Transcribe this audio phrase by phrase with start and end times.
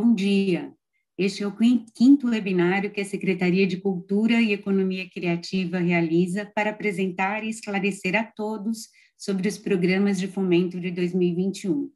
[0.00, 0.72] Bom dia.
[1.18, 1.56] Este é o
[1.92, 8.14] quinto webinário que a Secretaria de Cultura e Economia Criativa realiza para apresentar e esclarecer
[8.14, 11.90] a todos sobre os programas de fomento de 2021,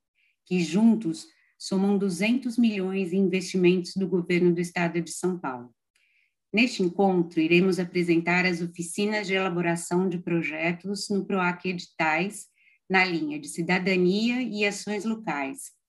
[0.44, 5.72] que juntos somam 200 milhões em investimentos do governo do estado de São Paulo.
[6.52, 12.46] Neste encontro, iremos apresentar as oficinas de elaboração de projetos no PROAC Editais,
[12.90, 15.80] na linha de cidadania e ações locais,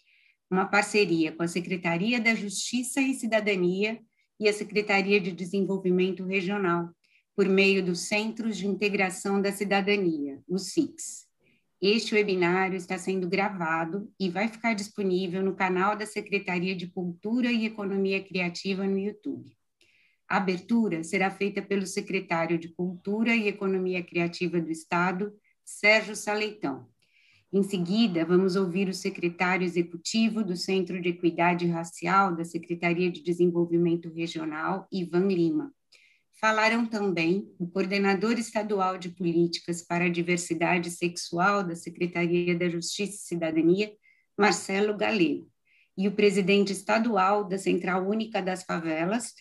[0.50, 4.00] uma parceria com a Secretaria da Justiça e Cidadania
[4.40, 6.90] e a Secretaria de Desenvolvimento Regional,
[7.36, 11.26] por meio dos Centros de Integração da Cidadania, os SICs.
[11.82, 17.52] Este webinário está sendo gravado e vai ficar disponível no canal da Secretaria de Cultura
[17.52, 19.52] e Economia Criativa no YouTube.
[20.30, 25.34] A abertura será feita pelo secretário de Cultura e Economia Criativa do Estado,
[25.66, 26.88] Sérgio Saleitão.
[27.56, 33.22] Em seguida, vamos ouvir o secretário executivo do Centro de Equidade Racial da Secretaria de
[33.22, 35.72] Desenvolvimento Regional, Ivan Lima.
[36.42, 43.14] Falaram também o coordenador estadual de políticas para a diversidade sexual da Secretaria da Justiça
[43.14, 43.94] e Cidadania,
[44.36, 45.48] Marcelo Galego,
[45.96, 49.32] e o presidente estadual da Central Única das Favelas,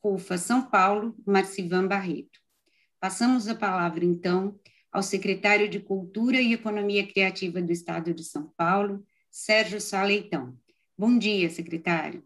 [0.00, 2.40] CUFA São Paulo, Marcivan Barreto.
[2.98, 4.58] Passamos a palavra, então,
[4.92, 10.54] ao secretário de Cultura e Economia Criativa do Estado de São Paulo, Sérgio Saleitão.
[10.98, 12.24] Bom dia, secretário.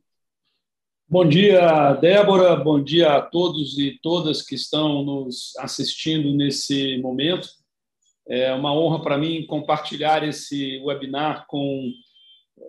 [1.06, 2.56] Bom dia, Débora.
[2.56, 7.46] Bom dia a todos e todas que estão nos assistindo nesse momento.
[8.26, 11.92] É uma honra para mim compartilhar esse webinar com
[12.58, 12.62] é,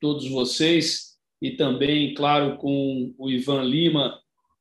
[0.00, 4.20] todos vocês e também, claro, com o Ivan Lima,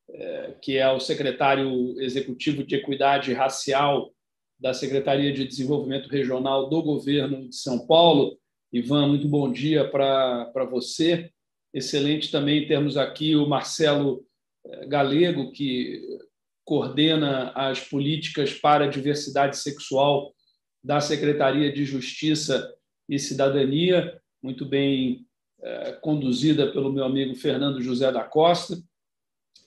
[0.09, 4.11] é, que é o secretário executivo de Equidade Racial
[4.59, 8.37] da Secretaria de Desenvolvimento Regional do Governo de São Paulo.
[8.73, 11.31] Ivan, muito bom dia para você.
[11.73, 14.25] Excelente também termos aqui o Marcelo
[14.65, 16.01] eh, Galego, que
[16.65, 20.33] coordena as políticas para a diversidade sexual
[20.83, 22.71] da Secretaria de Justiça
[23.07, 25.25] e Cidadania, muito bem
[25.61, 28.77] eh, conduzida pelo meu amigo Fernando José da Costa,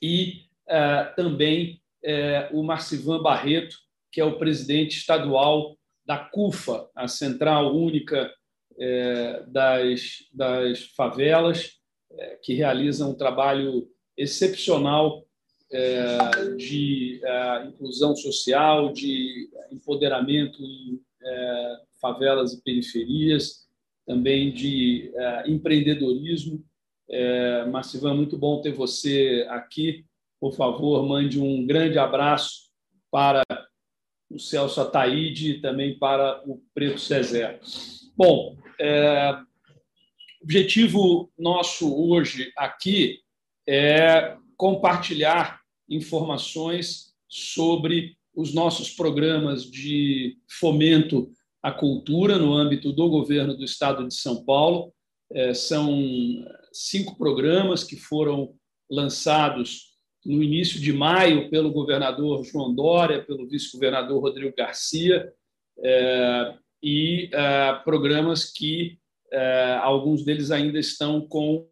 [0.02, 1.81] e eh, também
[2.50, 3.76] o Marcivan Barreto,
[4.12, 8.30] que é o presidente estadual da CUFA, a Central Única
[8.78, 11.72] é, das, das Favelas,
[12.10, 15.24] é, que realiza um trabalho excepcional
[15.70, 17.20] é, de
[17.68, 21.00] inclusão social, de empoderamento em
[22.00, 23.66] favelas e periferias,
[24.04, 25.10] também de
[25.46, 26.62] empreendedorismo.
[27.08, 30.04] É, Marcivan, muito bom ter você aqui.
[30.40, 32.72] Por favor, mande um grande abraço
[33.10, 33.44] para
[34.32, 37.60] o Celso Ataíde e também para o Preto Cezé.
[38.16, 39.38] Bom, é,
[40.43, 43.20] objetivo nosso hoje aqui
[43.69, 51.31] é compartilhar informações sobre os nossos programas de fomento
[51.62, 54.93] à cultura no âmbito do governo do Estado de São Paulo.
[55.31, 56.03] É, são
[56.72, 58.54] cinco programas que foram
[58.91, 59.91] lançados
[60.24, 65.32] no início de maio pelo governador João Dória, pelo vice-governador Rodrigo Garcia,
[65.78, 68.98] é, e é, programas que
[69.32, 71.66] é, alguns deles ainda estão com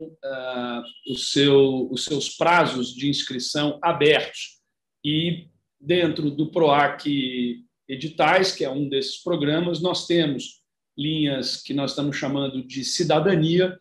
[1.16, 4.60] seu, os seus prazos de inscrição abertos.
[5.04, 10.60] E dentro do PROAC Editais, que é um desses programas, nós temos
[10.96, 13.76] linhas que nós estamos chamando de cidadania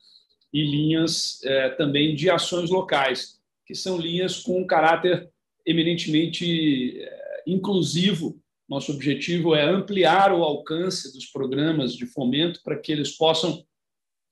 [0.51, 1.39] e linhas
[1.77, 3.38] também de ações locais
[3.69, 5.29] que são linhas com um caráter
[5.63, 8.41] eminentemente eh, inclusivo.
[8.67, 13.63] Nosso objetivo é ampliar o alcance dos programas de fomento para que eles possam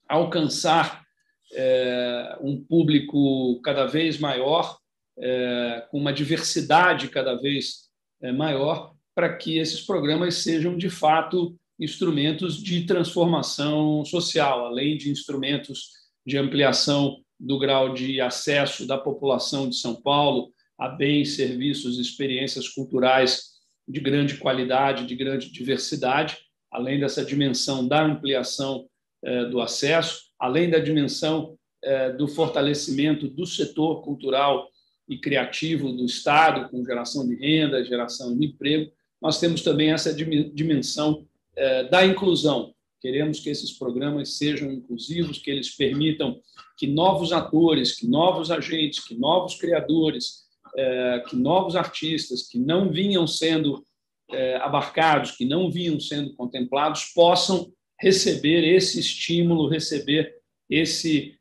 [0.08, 1.04] alcançar
[1.52, 4.76] é, um público cada vez maior,
[5.16, 7.88] é, com uma diversidade cada vez
[8.36, 15.90] maior, para que esses programas sejam, de fato, instrumentos de transformação social, além de instrumentos
[16.26, 22.68] de ampliação do grau de acesso da população de São Paulo a bens, serviços, experiências
[22.68, 26.36] culturais de grande qualidade, de grande diversidade,
[26.70, 28.86] além dessa dimensão da ampliação
[29.24, 34.68] eh, do acesso, além da dimensão eh, do fortalecimento do setor cultural
[35.08, 40.14] e criativo do Estado, com geração de renda, geração de emprego, nós temos também essa
[40.14, 41.26] dimensão
[41.56, 46.40] eh, da inclusão, Queremos que esses programas sejam inclusivos, que eles permitam
[46.76, 50.46] que novos atores, que novos agentes, que novos criadores,
[50.76, 53.84] é, que novos artistas que não vinham sendo
[54.30, 60.36] é, abarcados, que não vinham sendo contemplados, possam receber esse estímulo, receber
[60.68, 61.36] esse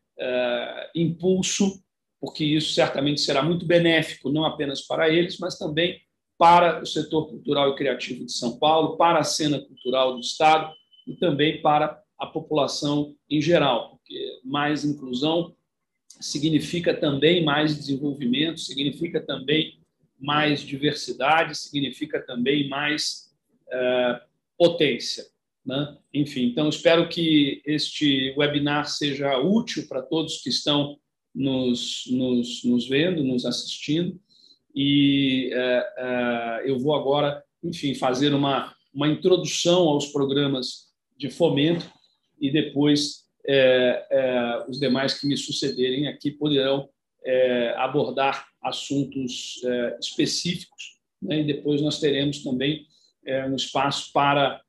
[0.95, 1.79] impulso,
[2.19, 6.01] porque isso certamente será muito benéfico, não apenas para eles, mas também
[6.39, 10.73] para o setor cultural e criativo de São Paulo, para a cena cultural do Estado
[11.07, 15.55] e também para a população em geral, porque mais inclusão
[16.19, 19.79] significa também mais desenvolvimento, significa também
[20.19, 23.31] mais diversidade, significa também mais
[23.71, 24.21] é,
[24.57, 25.25] potência.
[25.65, 25.97] Né?
[26.13, 30.97] Enfim, então espero que este webinar seja útil para todos que estão
[31.35, 34.19] nos, nos, nos vendo, nos assistindo.
[34.73, 40.86] E é, é, eu vou agora, enfim, fazer uma, uma introdução aos programas
[41.17, 41.89] de fomento
[42.39, 46.89] e depois é, é, os demais que me sucederem aqui poderão
[47.25, 51.39] é, abordar assuntos é, específicos né?
[51.39, 52.85] e depois nós teremos também
[53.49, 54.61] um espaço para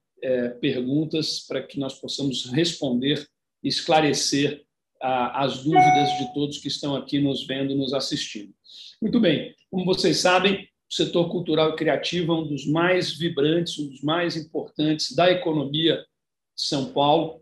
[0.60, 3.24] perguntas para que nós possamos responder
[3.62, 4.64] e esclarecer
[5.00, 8.52] as dúvidas de todos que estão aqui nos vendo, nos assistindo.
[9.00, 13.78] Muito bem, como vocês sabem, o setor cultural e criativo é um dos mais vibrantes,
[13.78, 16.04] um dos mais importantes da economia
[16.58, 17.40] São Paulo.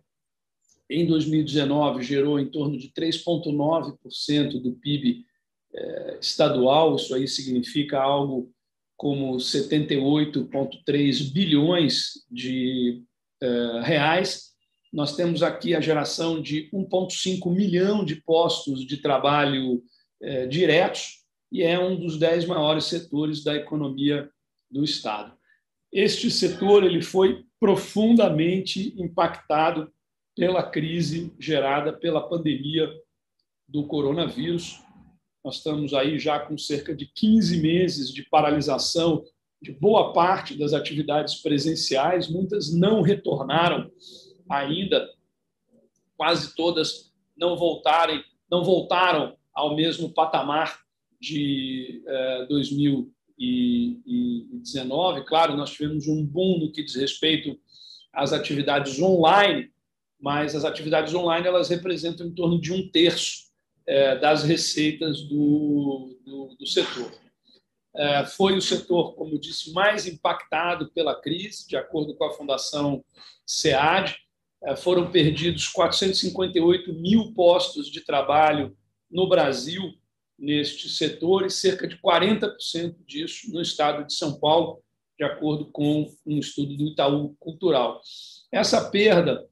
[0.88, 5.24] Em 2019, gerou em torno de 3,9% do PIB
[5.74, 8.52] eh, estadual, isso aí significa algo
[8.96, 13.02] como 78,3 bilhões de
[13.42, 14.54] eh, reais.
[14.92, 19.82] Nós temos aqui a geração de 1,5 milhão de postos de trabalho
[20.22, 24.30] eh, diretos, e é um dos dez maiores setores da economia
[24.70, 25.36] do Estado.
[25.92, 29.92] Este setor ele foi profundamente impactado
[30.34, 32.90] pela crise gerada pela pandemia
[33.66, 34.82] do coronavírus.
[35.44, 39.24] Nós estamos aí já com cerca de 15 meses de paralisação
[39.62, 43.90] de boa parte das atividades presenciais, muitas não retornaram
[44.48, 45.08] ainda,
[46.16, 50.80] quase todas não voltarem, não voltaram ao mesmo patamar
[51.18, 52.02] de
[53.38, 55.20] 2019.
[55.20, 57.58] Eh, claro, nós tivemos um boom no que diz respeito
[58.12, 59.70] às atividades online,
[60.18, 63.46] mas as atividades online elas representam em torno de um terço
[63.86, 67.12] eh, das receitas do, do, do setor.
[67.94, 73.04] Eh, foi o setor, como disse, mais impactado pela crise, de acordo com a Fundação
[73.44, 74.16] SEAD.
[74.78, 78.76] Foram perdidos 458 mil postos de trabalho
[79.08, 79.94] no Brasil
[80.38, 84.82] neste setor e cerca de 40% disso no estado de São Paulo,
[85.18, 88.00] de acordo com um estudo do Itaú Cultural.
[88.52, 89.46] Essa perda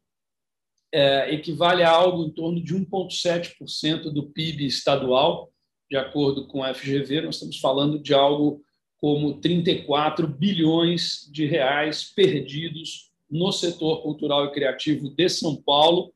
[0.93, 5.51] é, equivale a algo em torno de 1,7% do PIB estadual,
[5.91, 7.23] de acordo com a FGV.
[7.23, 8.63] Nós estamos falando de algo
[8.99, 16.15] como 34 bilhões de reais perdidos no setor cultural e criativo de São Paulo,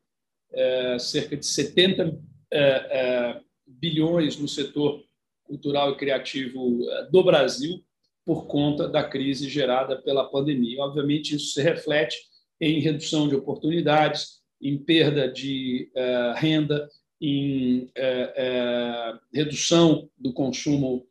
[0.51, 2.17] é, cerca de 70
[2.51, 5.03] é, é bilhões no setor
[5.43, 7.83] cultural e criativo eh, do Brasil
[8.25, 10.83] por conta da crise gerada pela pandemia.
[10.83, 12.17] Obviamente, isso se reflete
[12.61, 16.87] em redução de oportunidades, em perda de uh, renda,
[17.19, 21.07] em uh, redução do consumo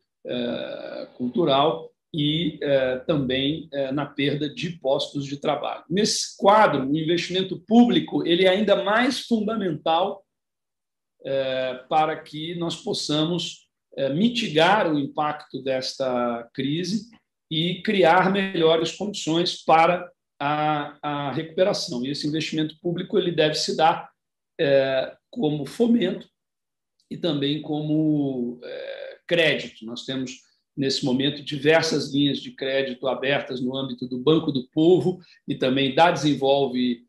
[1.16, 2.60] cultural e
[3.06, 5.84] também na perda de postos de trabalho.
[5.88, 10.22] Nesse quadro, o investimento público ele é ainda mais fundamental
[11.88, 17.10] para que nós possamos é, mitigar o impacto desta crise
[17.50, 22.04] e criar melhores condições para a, a recuperação.
[22.04, 24.08] E esse investimento público ele deve se dar
[24.60, 26.28] é, como fomento
[27.10, 28.60] e também como
[29.26, 29.84] crédito.
[29.84, 30.42] Nós temos
[30.76, 35.94] nesse momento diversas linhas de crédito abertas no âmbito do Banco do Povo e também
[35.94, 37.04] da Desenvolve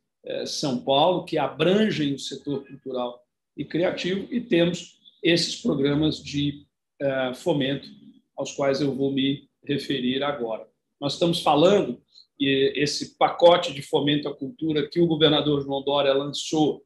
[0.48, 3.22] São Paulo, que abrangem o setor cultural
[3.60, 6.66] e criativo, e temos esses programas de
[7.02, 7.90] uh, fomento
[8.38, 10.66] aos quais eu vou me referir agora.
[11.00, 12.02] Nós estamos falando
[12.38, 16.78] que esse pacote de fomento à cultura que o governador João Dória lançou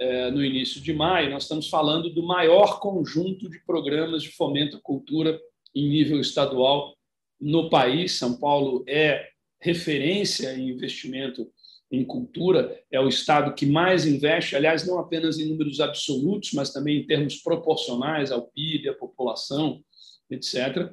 [0.00, 4.76] uh, no início de maio, nós estamos falando do maior conjunto de programas de fomento
[4.76, 5.40] à cultura
[5.74, 6.96] em nível estadual
[7.40, 8.12] no país.
[8.12, 9.28] São Paulo é
[9.60, 11.50] referência em investimento
[11.92, 16.72] em cultura, é o Estado que mais investe, aliás, não apenas em números absolutos, mas
[16.72, 19.84] também em termos proporcionais ao PIB, à população,
[20.30, 20.90] etc.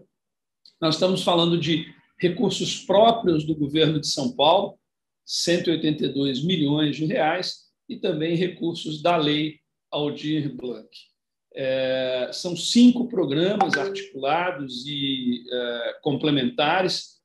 [0.82, 1.86] Nós estamos falando de
[2.20, 4.78] recursos próprios do governo de São Paulo,
[5.26, 10.90] 182 milhões de reais, e também recursos da lei Aldir Blanc.
[11.56, 17.20] É, são cinco programas articulados e é, complementares.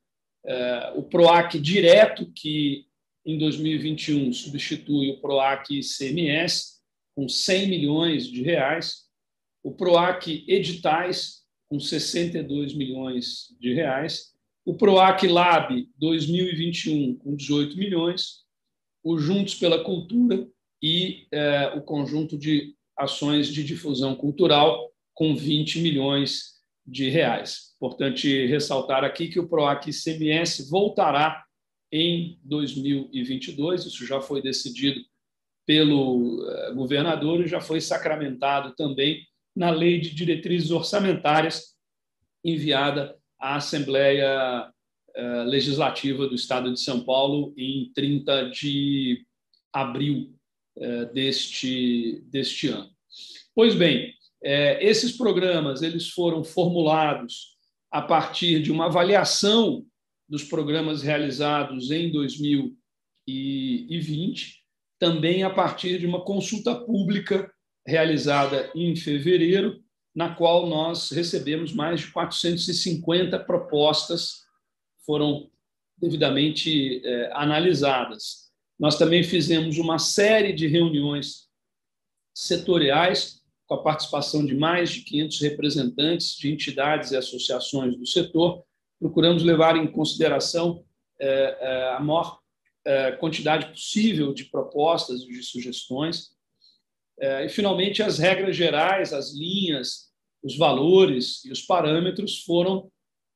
[0.47, 2.84] É, o PROAC direto, que
[3.25, 6.75] em 2021 substitui o PROAC ICMS,
[7.15, 9.05] com 100 milhões de reais,
[9.63, 18.45] o PROAC Editais, com 62 milhões de reais, o PROAC Lab 2021, com 18 milhões,
[19.03, 20.49] o Juntos pela Cultura
[20.83, 26.55] e é, o conjunto de ações de difusão cultural, com 20 milhões
[26.87, 27.75] de reais.
[27.77, 31.44] Importante ressaltar aqui que o PROAC ICMS voltará
[31.97, 35.01] em 2022, isso já foi decidido
[35.65, 39.25] pelo eh, governador e já foi sacramentado também
[39.55, 41.77] na Lei de Diretrizes Orçamentárias
[42.45, 44.69] enviada à Assembleia
[45.15, 49.25] eh, Legislativa do Estado de São Paulo em 30 de
[49.73, 50.35] abril
[50.77, 52.91] eh, deste, deste ano.
[53.55, 57.57] Pois bem, esses programas eles foram formulados
[57.89, 59.87] a partir de uma avaliação
[60.29, 64.65] dos programas realizados em 2020
[64.99, 67.53] também a partir de uma consulta pública
[67.87, 69.83] realizada em fevereiro,
[70.15, 74.45] na qual nós recebemos mais de 450 propostas,
[75.05, 75.51] foram
[75.99, 78.51] devidamente eh, analisadas.
[78.79, 81.49] Nós também fizemos uma série de reuniões
[82.35, 88.65] setoriais, com a participação de mais de 500 representantes de entidades e associações do setor.
[89.05, 90.83] Procuramos levar em consideração
[91.21, 92.39] eh, eh, a maior
[92.87, 96.31] é, quantidade possível de propostas e de sugestões.
[97.19, 100.11] É, e, finalmente, as regras gerais, as linhas,
[100.43, 102.91] os valores e os parâmetros foram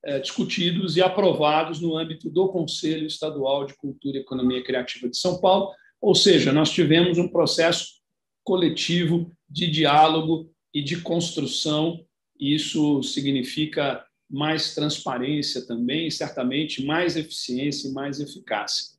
[0.04, 5.16] é, discutidos e aprovados no âmbito do Conselho Estadual de Cultura e Economia Criativa de
[5.16, 7.98] São Paulo, ou seja, nós tivemos um processo
[8.44, 12.04] coletivo de diálogo e de construção,
[12.38, 18.98] e isso significa mais transparência também, certamente mais eficiência e mais eficácia.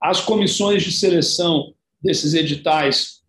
[0.00, 3.22] As comissões de seleção desses editais,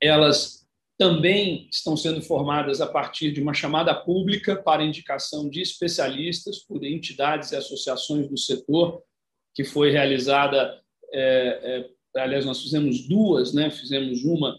[0.00, 0.60] elas
[0.98, 6.84] também estão sendo formadas a partir de uma chamada pública para indicação de especialistas por
[6.84, 9.02] entidades e associações do setor,
[9.54, 10.78] que foi realizada.
[11.12, 13.70] É, é, aliás, nós fizemos duas, né?
[13.70, 14.58] fizemos uma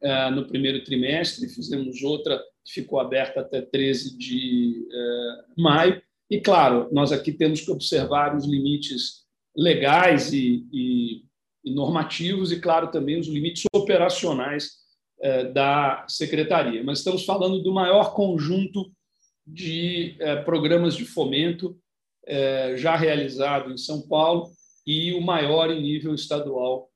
[0.00, 6.02] é, no primeiro trimestre, fizemos outra ficou aberta até 13 de é, maio.
[6.30, 9.24] E, claro, nós aqui temos que observar os limites
[9.56, 11.22] legais e, e,
[11.64, 14.80] e normativos e, claro, também os limites operacionais
[15.22, 16.82] eh, da secretaria.
[16.82, 18.90] Mas estamos falando do maior conjunto
[19.46, 21.78] de eh, programas de fomento
[22.26, 24.50] eh, já realizado em São Paulo
[24.86, 26.88] e o maior em nível estadual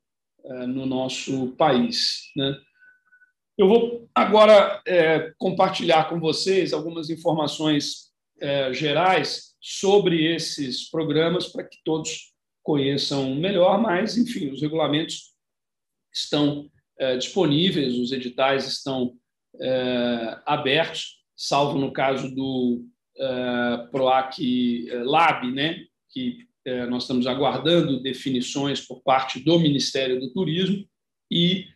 [0.68, 2.30] no nosso país.
[2.36, 2.54] Né?
[3.56, 4.82] Eu vou agora
[5.38, 8.12] compartilhar com vocês algumas informações
[8.72, 12.34] gerais sobre esses programas para que todos
[12.64, 15.34] conheçam melhor, mas, enfim, os regulamentos
[16.12, 19.14] estão é, disponíveis, os editais estão
[19.60, 22.84] é, abertos, salvo no caso do
[23.16, 26.46] é, PROAC Lab, né, que
[26.88, 30.88] nós estamos aguardando definições por parte do Ministério do Turismo,
[31.30, 31.66] e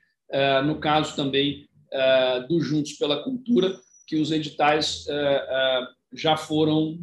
[0.64, 1.67] no caso também
[2.48, 5.06] do Juntos pela Cultura, que os editais
[6.12, 6.98] já foram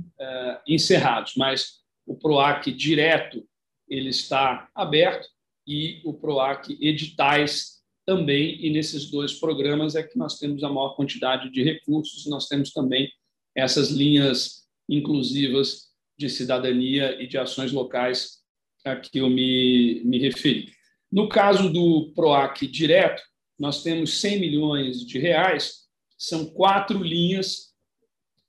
[0.68, 3.44] encerrados, mas o PROAC direto
[3.88, 5.27] ele está aberto
[5.68, 7.75] e o PROAC editais
[8.06, 12.48] também, e nesses dois programas é que nós temos a maior quantidade de recursos, nós
[12.48, 13.12] temos também
[13.56, 15.86] essas linhas inclusivas
[16.18, 18.44] de cidadania e de ações locais
[18.86, 20.72] a que eu me, me referi.
[21.12, 23.24] No caso do PROAC direto,
[23.58, 25.86] nós temos 100 milhões de reais,
[26.18, 27.74] são quatro linhas,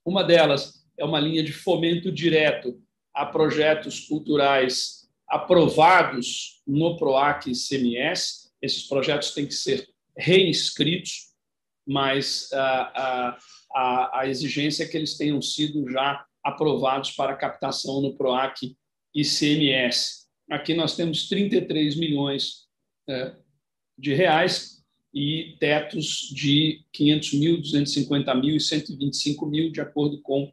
[0.05, 2.81] uma delas é uma linha de fomento direto
[3.13, 8.51] a projetos culturais aprovados no PROAC CMS.
[8.61, 9.87] Esses projetos têm que ser
[10.17, 11.33] reinscritos,
[11.85, 13.37] mas a,
[13.73, 18.75] a, a exigência é que eles tenham sido já aprovados para captação no PROAC
[19.13, 20.27] ICMS.
[20.49, 22.67] Aqui nós temos 33 milhões
[23.09, 23.35] é,
[23.97, 24.76] de reais
[25.13, 30.51] e tetos de 500 mil, 250 mil e 125 mil, de acordo com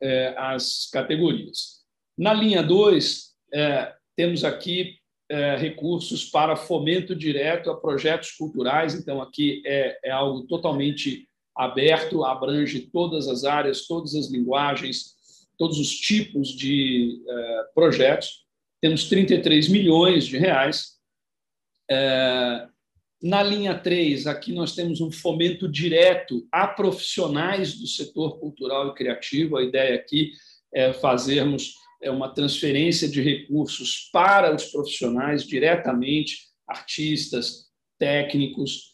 [0.00, 1.80] é, as categorias.
[2.18, 4.96] Na linha 2, é, temos aqui
[5.30, 12.24] é, recursos para fomento direto a projetos culturais, então aqui é, é algo totalmente aberto,
[12.24, 15.14] abrange todas as áreas, todas as linguagens,
[15.56, 17.22] todos os tipos de
[17.74, 18.42] projetos.
[18.80, 20.98] Temos 33 milhões de reais.
[23.22, 28.94] Na linha 3, aqui nós temos um fomento direto a profissionais do setor cultural e
[28.94, 29.56] criativo.
[29.56, 30.32] A ideia aqui
[30.74, 38.90] é fazermos é uma transferência de recursos para os profissionais diretamente, artistas, técnicos,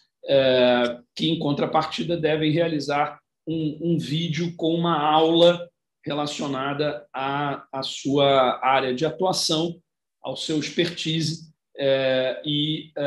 [1.16, 5.66] que, em contrapartida, devem realizar um, um vídeo com uma aula
[6.04, 9.80] relacionada à, à sua área de atuação,
[10.22, 13.02] ao seu expertise, é, e é,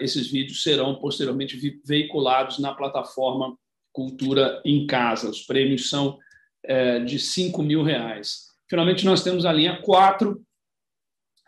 [0.00, 3.56] é, esses vídeos serão posteriormente veiculados na plataforma
[3.92, 5.30] Cultura em Casa.
[5.30, 6.18] Os prêmios são
[7.06, 8.50] de 5 mil reais.
[8.68, 10.40] Finalmente, nós temos a linha 4,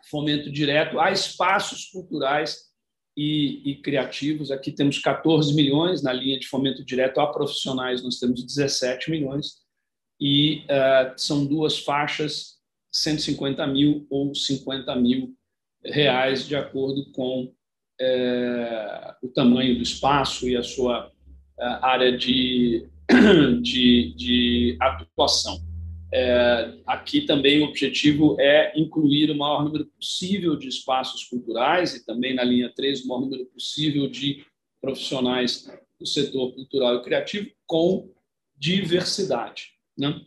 [0.09, 2.73] fomento direto a espaços culturais
[3.15, 4.51] e, e, criativos.
[4.51, 9.61] Aqui temos 14 milhões, na linha de fomento direto a profissionais, nós temos 17 milhões,
[10.19, 12.57] e uh, são duas faixas,
[12.91, 15.35] 150 mil ou 50 mil
[15.85, 22.87] reais, de acordo com uh, o tamanho do espaço e a sua uh, área de,
[23.61, 25.61] de, de atuação.
[26.15, 32.05] É, aqui também o objetivo é incluir o maior número possível de espaços culturais e
[32.05, 34.45] também na linha 3 o maior número possível de
[34.79, 35.67] profissionais
[35.99, 38.13] do setor cultural e criativo com
[38.55, 39.71] diversidade.
[39.97, 40.21] Né?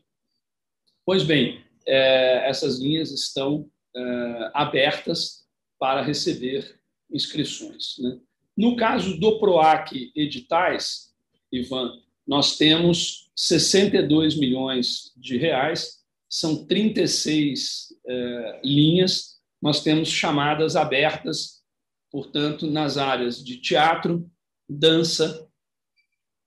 [1.05, 5.46] Pois bem, é, essas linhas estão é, abertas
[5.79, 6.79] para receber
[7.11, 7.97] inscrições.
[7.99, 8.19] Né?
[8.57, 11.15] No caso do PROAC Editais,
[11.53, 11.93] Ivan,
[12.27, 21.63] nós temos 62 milhões de reais, são 36 eh, linhas, nós temos chamadas abertas,
[22.11, 24.29] portanto, nas áreas de teatro,
[24.69, 25.47] dança,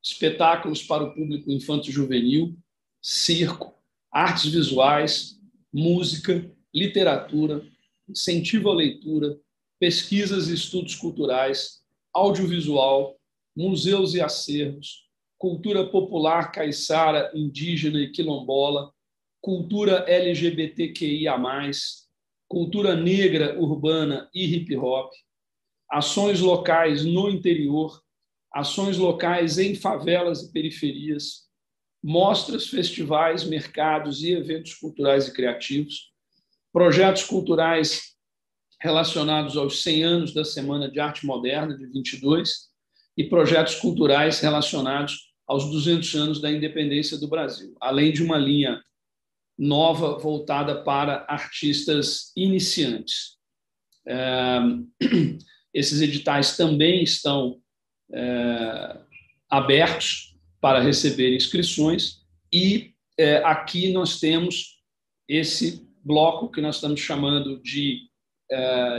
[0.04, 2.58] espetáculos para o público infanto-juvenil,
[3.02, 3.74] circo,
[4.12, 5.40] artes visuais,
[5.72, 7.66] música, literatura,
[8.10, 9.40] incentivo à leitura,
[9.80, 11.82] pesquisas e estudos culturais,
[12.14, 13.18] audiovisual,
[13.56, 18.92] museus e acervos, cultura popular caiçara, indígena e quilombola,
[19.42, 21.38] cultura LGBTQIA+,
[22.48, 25.12] cultura negra, urbana e hip hop,
[25.90, 28.02] ações locais no interior,
[28.54, 31.48] ações locais em favelas e periferias,
[32.04, 36.09] mostras, festivais, mercados e eventos culturais e criativos,
[36.72, 38.16] projetos culturais
[38.82, 42.70] relacionados aos 100 anos da Semana de Arte Moderna de 22
[43.18, 48.82] e projetos culturais relacionados aos 200 anos da independência do Brasil, além de uma linha
[49.58, 53.38] nova voltada para artistas iniciantes.
[54.08, 54.60] É,
[55.74, 57.60] esses editais também estão
[58.14, 58.98] é,
[59.50, 62.20] abertos para receber inscrições
[62.52, 64.80] e é, aqui nós temos
[65.28, 68.10] esse bloco que nós estamos chamando de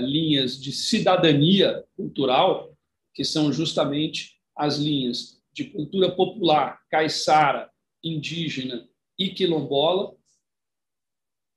[0.03, 2.73] linhas de cidadania cultural,
[3.13, 7.69] que são justamente as linhas de cultura popular, caiçara,
[8.03, 10.15] indígena e quilombola,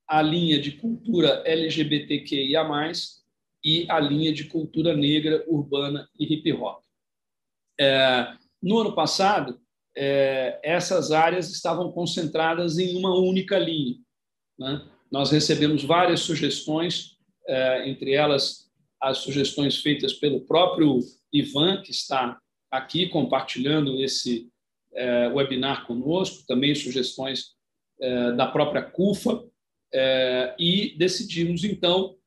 [0.08, 2.64] a linha de cultura LGBTQIA+,
[3.64, 6.84] e a linha de cultura negra, urbana e hip hop.
[7.80, 9.60] É, no ano passado,
[9.96, 13.96] é, essas áreas estavam concentradas em uma única linha.
[14.60, 14.86] Né?
[15.14, 18.68] Nós recebemos várias sugestões, é, entre elas
[19.00, 22.40] as sugestões feitas pelo próprio Ivan, que está
[22.72, 24.50] aqui compartilhando esse
[24.92, 27.52] é, webinar conosco, também sugestões
[28.02, 29.44] é, da própria CUFA,
[30.58, 32.18] e decidimos, então,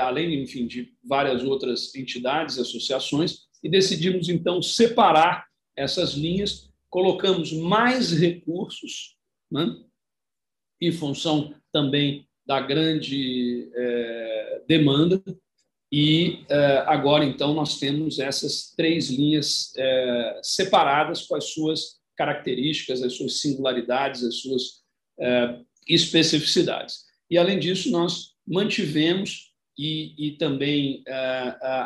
[0.00, 8.10] além, enfim, de várias outras entidades associações, e decidimos, então, separar essas linhas, colocamos mais
[8.10, 9.18] recursos,
[9.52, 9.66] né,
[10.80, 15.22] em função também da grande é, demanda
[15.92, 23.02] e eh, agora, então, nós temos essas três linhas eh, separadas com as suas características,
[23.02, 24.62] as suas singularidades, as suas
[25.18, 27.00] eh, especificidades.
[27.28, 31.02] E, além disso, nós mantivemos e, e também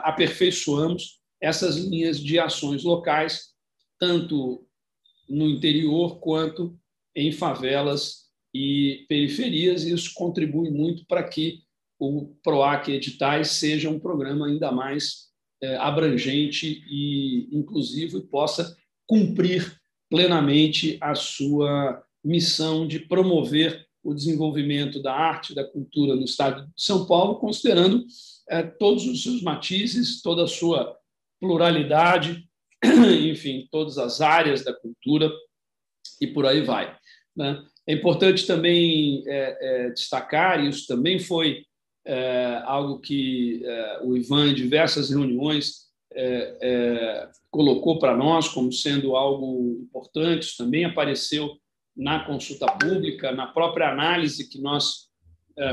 [0.03, 3.51] aperfeiçoamos essas linhas de ações locais,
[3.99, 4.67] tanto
[5.29, 6.77] no interior quanto
[7.15, 8.24] em favelas
[8.55, 11.61] e periferias, e isso contribui muito para que
[11.99, 15.29] o PROAC Editais seja um programa ainda mais
[15.63, 19.79] é, abrangente e inclusivo e possa cumprir
[20.11, 26.83] plenamente a sua missão de promover o desenvolvimento da arte da cultura no estado de
[26.83, 28.05] São Paulo, considerando
[28.49, 30.97] é, todos os seus matizes, toda a sua
[31.41, 32.47] pluralidade,
[33.29, 35.31] enfim, todas as áreas da cultura
[36.21, 36.97] e por aí vai.
[37.35, 37.65] Né?
[37.87, 41.65] É importante também é, é, destacar, isso também foi
[42.07, 48.73] é, algo que é, o Ivan, em diversas reuniões, é, é colocou para nós como
[48.73, 51.57] sendo algo importante, isso também apareceu
[51.97, 55.09] na consulta pública, na própria análise que nós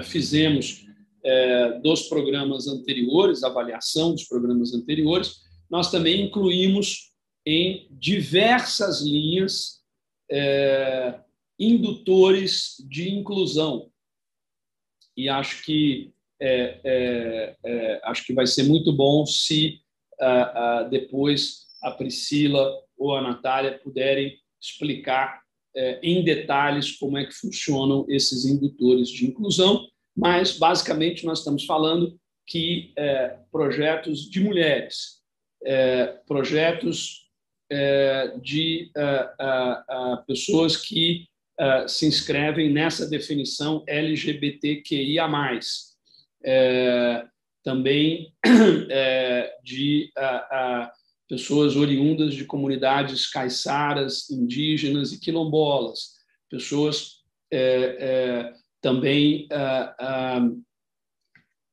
[0.03, 0.85] fizemos
[1.81, 7.11] dos programas anteriores, avaliação dos programas anteriores, nós também incluímos
[7.47, 9.81] em diversas linhas
[11.61, 13.91] indutores de inclusão.
[15.15, 19.79] E acho que é, é, é acho que vai ser muito bom se
[20.89, 25.41] depois a Priscila ou a Natália puderem explicar
[25.75, 31.65] é, em detalhes como é que funcionam esses indutores de inclusão, mas basicamente nós estamos
[31.65, 32.93] falando que
[33.51, 35.21] projetos de mulheres,
[36.27, 37.29] projetos
[38.41, 38.91] de
[40.27, 45.29] pessoas que é, se inscrevem nessa definição LGBTQIA+,
[47.63, 48.33] também
[49.63, 50.11] de
[51.31, 56.15] pessoas oriundas de comunidades caiçaras, indígenas e quilombolas,
[56.49, 60.39] pessoas é, é, também é, é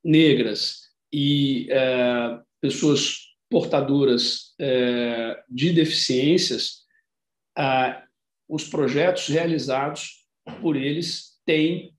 [0.04, 3.16] negras e é, pessoas
[3.50, 6.84] portadoras é, de deficiências,
[8.48, 10.26] os projetos realizados
[10.60, 11.92] por eles têm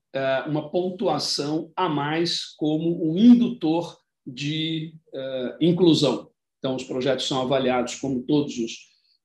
[0.48, 4.96] uma pontuação a mais como um indutor de
[5.62, 6.30] inclusão.
[6.58, 8.72] Então, os projetos são avaliados como todos os,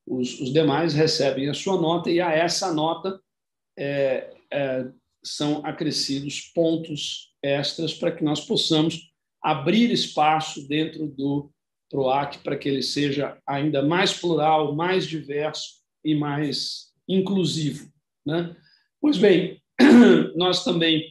[0.06, 3.18] os, os demais, recebem a sua nota, e a essa nota
[3.76, 4.87] é, é,
[5.22, 9.10] são acrescidos pontos extras para que nós possamos
[9.42, 11.50] abrir espaço dentro do
[11.90, 17.88] PROAC para que ele seja ainda mais plural, mais diverso e mais inclusivo.
[18.26, 18.56] Né?
[19.00, 19.60] Pois bem,
[20.36, 21.04] nós também,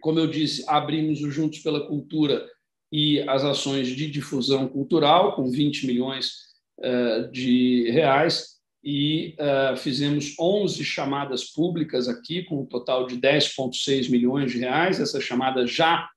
[0.00, 2.46] como eu disse, abrimos o Juntos pela Cultura
[2.90, 6.32] e as ações de difusão cultural, com 20 milhões
[6.78, 8.52] uh, de reais,
[8.84, 15.00] e uh, fizemos 11 chamadas públicas aqui, com um total de 10,6 milhões de reais.
[15.00, 16.08] Essas chamadas já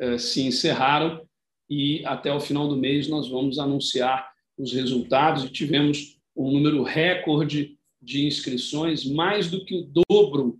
[0.00, 1.26] uh, se encerraram
[1.68, 6.82] e até o final do mês nós vamos anunciar os resultados e tivemos um número
[6.82, 10.58] recorde de inscrições, mais do que o dobro,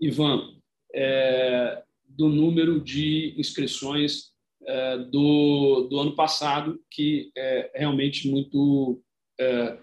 [0.00, 0.54] Ivan,
[0.94, 4.32] é, do número de inscrições
[4.66, 9.00] é, do, do ano passado, que é realmente muito
[9.38, 9.78] é,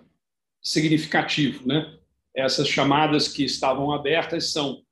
[0.61, 1.67] significativo.
[1.67, 1.97] Né?
[2.35, 4.83] Essas chamadas que estavam abertas são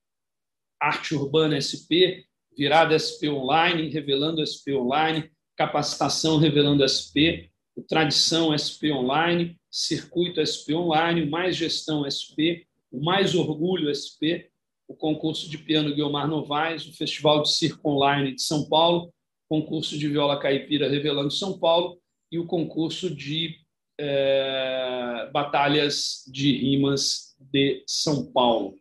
[0.80, 2.25] Arte Urbana SP,
[2.58, 7.51] Virada SP Online, Revelando SP Online, Capacitação Revelando SP,
[7.83, 14.49] Tradição SP Online, Circuito SP Online, Mais Gestão SP, o Mais Orgulho SP,
[14.88, 19.13] o concurso de piano Guilmar Novaes, o Festival de Circo Online de São Paulo,
[19.49, 21.99] concurso de viola caipira Revelando São Paulo
[22.31, 23.55] e o concurso de
[23.99, 28.77] é, batalhas de rimas de São Paulo.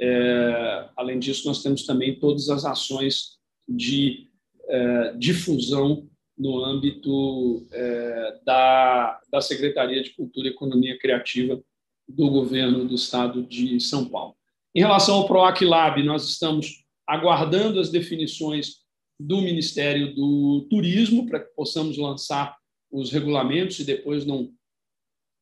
[0.00, 4.28] É, além disso, nós temos também todas as ações de
[4.68, 11.60] é, difusão no âmbito é, da, da Secretaria de Cultura e Economia Criativa
[12.08, 14.36] do governo do estado de São Paulo.
[14.74, 18.84] Em relação ao PROAC Lab, nós estamos aguardando as definições
[19.18, 22.56] do Ministério do Turismo para que possamos lançar
[22.90, 24.50] os regulamentos e depois não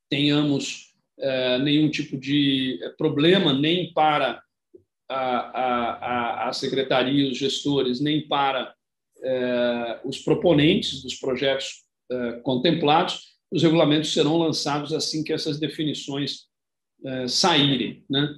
[0.09, 4.43] tenhamos é, nenhum tipo de problema nem para
[5.09, 8.74] a, a, a secretaria, os gestores, nem para é,
[10.05, 13.35] os proponentes dos projetos é, contemplados.
[13.51, 16.47] Os regulamentos serão lançados assim que essas definições
[17.29, 18.03] saírem.
[18.09, 18.35] Né?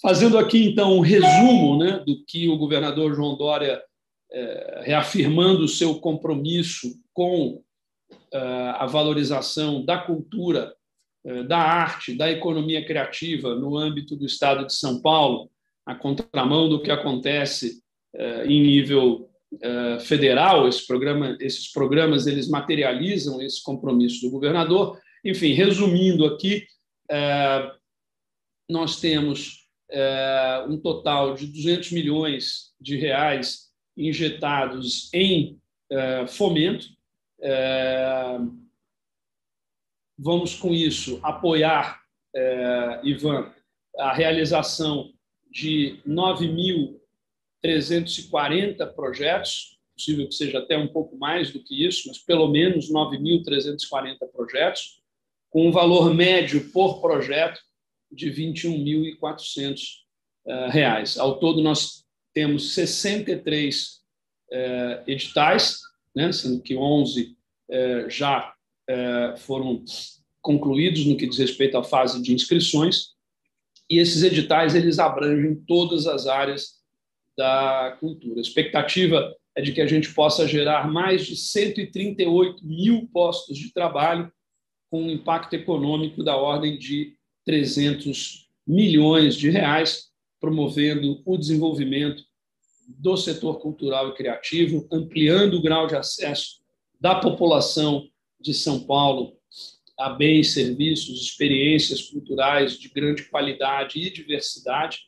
[0.00, 3.82] Fazendo aqui, então, um resumo né, do que o governador João Dória
[4.82, 7.62] reafirmando o seu compromisso com
[8.32, 10.74] a valorização da cultura,
[11.46, 15.50] da arte, da economia criativa no âmbito do Estado de São Paulo,
[15.84, 17.82] a contramão do que acontece
[18.46, 19.28] em nível
[20.06, 20.68] federal.
[20.68, 24.98] Esse programa, esses programas eles materializam esse compromisso do governador.
[25.24, 26.66] Enfim, resumindo aqui,
[28.68, 29.68] nós temos
[30.68, 35.58] um total de 200 milhões de reais injetados em
[35.90, 36.86] eh, fomento.
[37.40, 38.38] Eh,
[40.18, 42.00] vamos, com isso, apoiar,
[42.34, 43.52] eh, Ivan,
[43.98, 45.12] a realização
[45.50, 46.00] de
[47.64, 52.90] 9.340 projetos, possível que seja até um pouco mais do que isso, mas pelo menos
[52.90, 55.00] 9.340 projetos,
[55.50, 57.60] com um valor médio por projeto
[58.10, 59.80] de 21.400
[60.70, 61.16] reais.
[61.16, 64.00] Ao todo, nós temos 63
[64.52, 65.78] é, editais,
[66.14, 67.36] né, sendo que 11
[67.70, 68.52] é, já
[69.38, 69.82] foram
[70.42, 73.14] concluídos no que diz respeito à fase de inscrições,
[73.88, 76.83] e esses editais eles abrangem todas as áreas
[77.36, 78.38] da cultura.
[78.38, 83.72] A expectativa é de que a gente possa gerar mais de 138 mil postos de
[83.72, 84.32] trabalho,
[84.90, 92.22] com um impacto econômico da ordem de 300 milhões de reais, promovendo o desenvolvimento
[92.88, 96.60] do setor cultural e criativo, ampliando o grau de acesso
[97.00, 98.06] da população
[98.40, 99.36] de São Paulo
[99.98, 105.02] a bens, serviços, experiências culturais de grande qualidade e diversidade,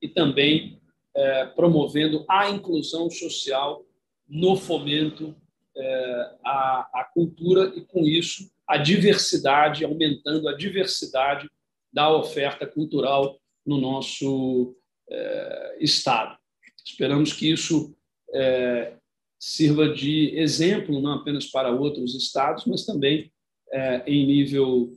[0.00, 0.79] e também
[1.14, 3.84] é, promovendo a inclusão social
[4.28, 5.34] no fomento
[5.76, 11.50] é, à, à cultura e, com isso, a diversidade, aumentando a diversidade
[11.92, 14.76] da oferta cultural no nosso
[15.08, 16.38] é, Estado.
[16.84, 17.94] Esperamos que isso
[18.32, 18.94] é,
[19.38, 23.32] sirva de exemplo não apenas para outros estados, mas também
[23.72, 24.92] é, em nível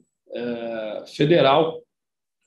[1.15, 1.82] federal,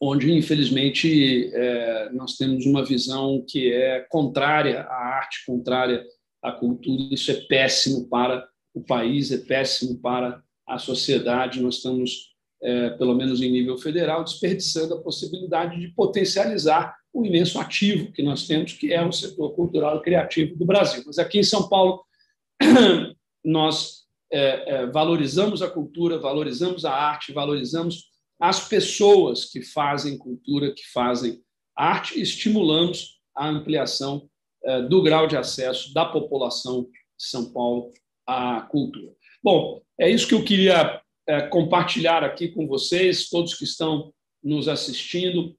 [0.00, 6.04] onde, infelizmente, é, nós temos uma visão que é contrária à arte, contrária
[6.42, 7.02] à cultura.
[7.10, 11.62] Isso é péssimo para o país, é péssimo para a sociedade.
[11.62, 17.58] Nós estamos, é, pelo menos em nível federal, desperdiçando a possibilidade de potencializar o imenso
[17.58, 21.02] ativo que nós temos, que é o setor cultural e criativo do Brasil.
[21.06, 22.04] Mas aqui em São Paulo,
[23.42, 30.74] nós é, é, valorizamos a cultura, valorizamos a arte, valorizamos as pessoas que fazem cultura,
[30.74, 31.40] que fazem
[31.74, 34.28] arte, estimulamos a ampliação
[34.64, 37.92] é, do grau de acesso da população de São Paulo
[38.26, 39.12] à cultura.
[39.42, 44.68] Bom, é isso que eu queria é, compartilhar aqui com vocês, todos que estão nos
[44.68, 45.54] assistindo.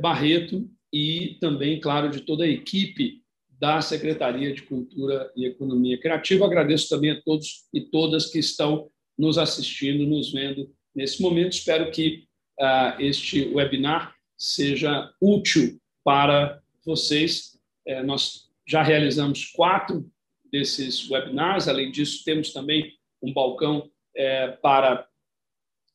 [0.00, 3.20] Barreto e também, claro, de toda a equipe
[3.60, 6.46] da Secretaria de Cultura e Economia Criativa.
[6.46, 11.52] Agradeço também a todos e todas que estão nos assistindo, nos vendo nesse momento.
[11.52, 12.24] Espero que
[12.60, 17.57] uh, este webinar seja útil para vocês.
[17.88, 20.06] É, nós já realizamos quatro
[20.52, 21.68] desses webinars.
[21.68, 25.08] Além disso, temos também um balcão é, para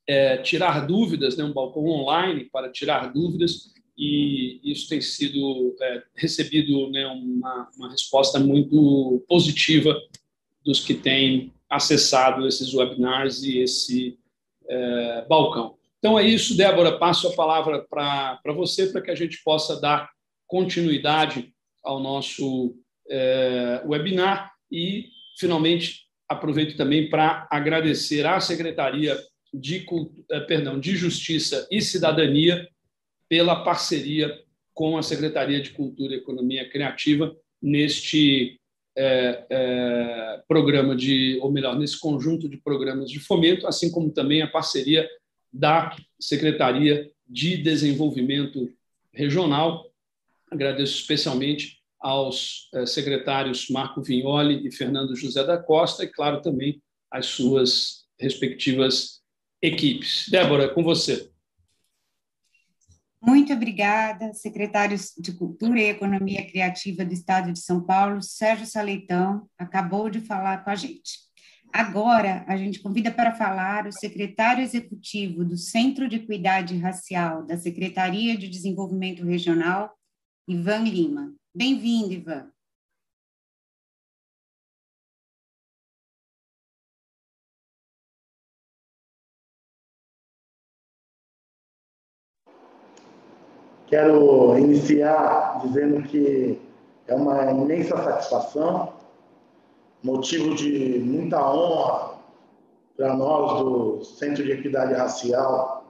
[0.08, 5.76] é, tirar dúvidas, né, um balcão online para tirar dúvidas, e isso tem sido
[6.16, 9.96] recebido né, uma, uma resposta muito positiva
[10.66, 14.18] dos que têm acessado esses webinars e esse
[14.68, 15.78] é, balcão.
[16.00, 16.98] Então é isso, Débora.
[16.98, 20.10] Passo a palavra para você para que a gente possa dar
[20.48, 21.54] continuidade
[21.84, 22.76] ao nosso
[23.10, 29.18] é, webinar e, finalmente, aproveito também para agradecer à Secretaria
[29.54, 29.86] de,
[30.32, 32.68] é, perdão, de Justiça e Cidadania
[33.30, 34.34] pela parceria
[34.74, 38.60] com a Secretaria de Cultura e Economia Criativa neste
[38.96, 44.42] é, é, programa de, ou melhor, nesse conjunto de programas de fomento, assim como também
[44.42, 45.08] a parceria
[45.52, 48.72] da Secretaria de Desenvolvimento
[49.12, 49.86] Regional.
[50.54, 56.80] Agradeço especialmente aos eh, secretários Marco Vignoli e Fernando José da Costa, e, claro, também
[57.10, 59.22] às suas respectivas
[59.60, 60.30] equipes.
[60.30, 61.28] Débora, com você.
[63.20, 69.50] Muito obrigada, secretários de Cultura e Economia Criativa do Estado de São Paulo, Sérgio Saleitão,
[69.58, 71.14] acabou de falar com a gente.
[71.74, 77.58] Agora, a gente convida para falar o secretário executivo do Centro de Equidade Racial da
[77.58, 79.90] Secretaria de Desenvolvimento Regional,
[80.48, 81.34] Ivan Lima.
[81.56, 82.52] Bem-vindo, Ivan.
[93.88, 96.60] Quero iniciar dizendo que
[97.08, 98.94] é uma imensa satisfação
[100.04, 102.20] motivo de muita honra
[102.98, 105.86] para nós do Centro de Equidade Racial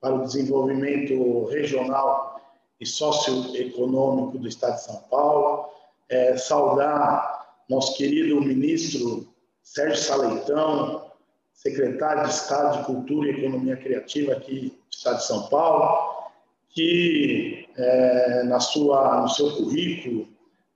[0.00, 2.35] para o Desenvolvimento Regional
[2.80, 5.70] e Socioeconômico do Estado de São Paulo,
[6.08, 7.36] é, saudar
[7.68, 9.26] nosso querido ministro
[9.62, 11.10] Sérgio Saleitão,
[11.52, 16.30] secretário de Estado de Cultura e Economia Criativa aqui do Estado de São Paulo,
[16.70, 20.28] que é, na sua, no seu currículo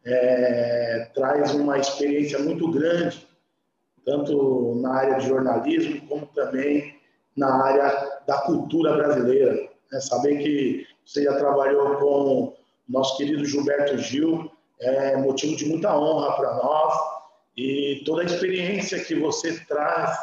[0.05, 3.27] é, traz uma experiência muito grande,
[4.05, 6.99] tanto na área de jornalismo, como também
[7.37, 9.69] na área da cultura brasileira.
[9.93, 12.57] É, saber que você já trabalhou com
[12.89, 16.95] nosso querido Gilberto Gil é motivo de muita honra para nós
[17.57, 20.17] e toda a experiência que você traz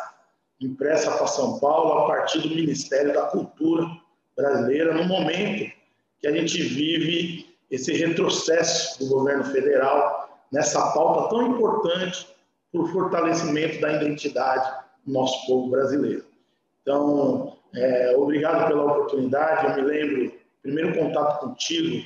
[0.61, 3.85] impressa para São Paulo a partir do Ministério da Cultura
[4.35, 5.69] brasileira no momento
[6.21, 12.27] que a gente vive esse retrocesso do governo federal nessa pauta tão importante
[12.71, 16.23] para o fortalecimento da identidade do nosso povo brasileiro.
[16.81, 19.65] Então, é, obrigado pela oportunidade.
[19.67, 22.05] Eu me lembro, primeiro contato contigo,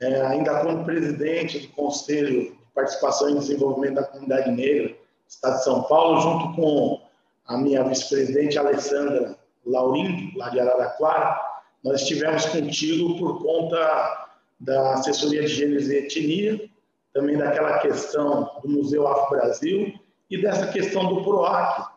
[0.00, 4.94] é, ainda como presidente do Conselho de Participação e Desenvolvimento da Comunidade Negra,
[5.26, 7.00] Estado de São Paulo, junto com
[7.46, 11.40] a minha vice-presidente Alessandra Laurindo, lá de Araraquara,
[11.82, 14.28] nós estivemos contigo por conta
[14.60, 16.70] da assessoria de gêneros e etnia,
[17.12, 19.98] também daquela questão do Museu Afro Brasil
[20.30, 21.88] e dessa questão do PROAC,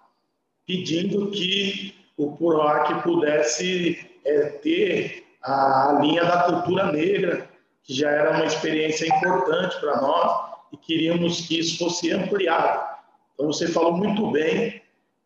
[0.65, 7.49] pedindo que o PROAC pudesse é, ter a, linha da cultura negra,
[7.83, 12.91] que já era uma experiência importante para nós e queríamos que isso fosse ampliado.
[13.33, 14.81] Então, você falou muito bem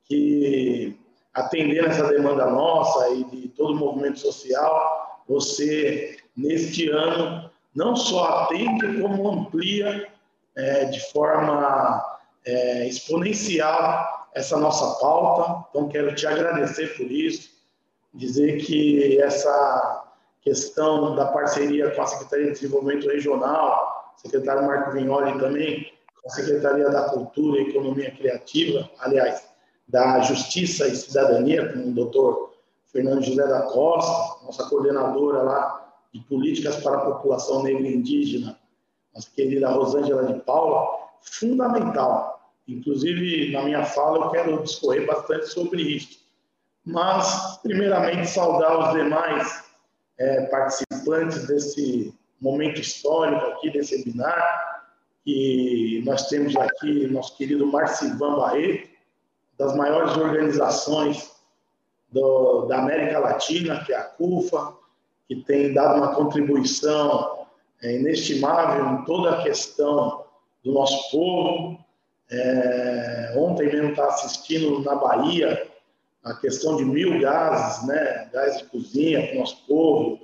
[0.06, 0.97] que,
[1.34, 8.43] atendendo essa demanda nossa e de todo o movimento social, você, neste ano, não só
[8.43, 10.08] atende, como amplia
[10.56, 15.67] é, de forma é, exponencial essa nossa pauta.
[15.69, 17.49] Então, quero te agradecer por isso,
[18.13, 20.04] dizer que essa
[20.45, 26.31] questão da parceria com a Secretaria de Desenvolvimento Regional, secretário Marco Vignoli também, com a
[26.31, 29.43] Secretaria da Cultura e Economia Criativa, aliás,
[29.88, 32.53] da Justiça e Cidadania, com o doutor
[32.86, 38.58] Fernando José da Costa, nossa coordenadora lá de Políticas para a População Negra e Indígena,
[39.13, 40.88] nossa querida Rosângela de Paula,
[41.21, 42.53] fundamental.
[42.67, 46.19] Inclusive, na minha fala, eu quero discorrer bastante sobre isso.
[46.86, 49.64] Mas, primeiramente, saudar os demais
[50.17, 54.84] é, participantes desse momento histórico aqui, desse webinar,
[55.25, 58.89] e nós temos aqui nosso querido Marcivan Barreto,
[59.58, 61.32] das maiores organizações
[62.12, 64.73] do, da América Latina, que é a CUFA,
[65.28, 67.47] que tem dado uma contribuição
[67.82, 70.25] é, inestimável em toda a questão
[70.63, 71.80] do nosso povo.
[72.30, 75.71] É, ontem mesmo estava assistindo na Bahia
[76.25, 80.19] a questão de mil gases, né, gás de cozinha o nosso povo,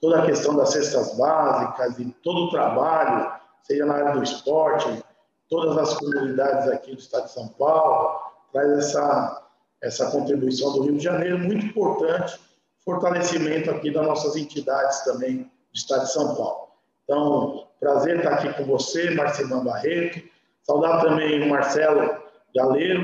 [0.00, 3.30] toda a questão das cestas básicas e todo o trabalho,
[3.62, 5.04] seja na área do esporte,
[5.50, 8.18] todas as comunidades aqui do estado de São Paulo,
[8.50, 9.46] traz essa,
[9.82, 12.40] essa contribuição do Rio de Janeiro, muito importante,
[12.82, 16.68] fortalecimento aqui das nossas entidades também do estado de São Paulo.
[17.04, 20.22] Então, prazer estar aqui com você, Marcelão Barreto,
[20.62, 22.16] saudar também o Marcelo
[22.54, 23.02] Galeiro,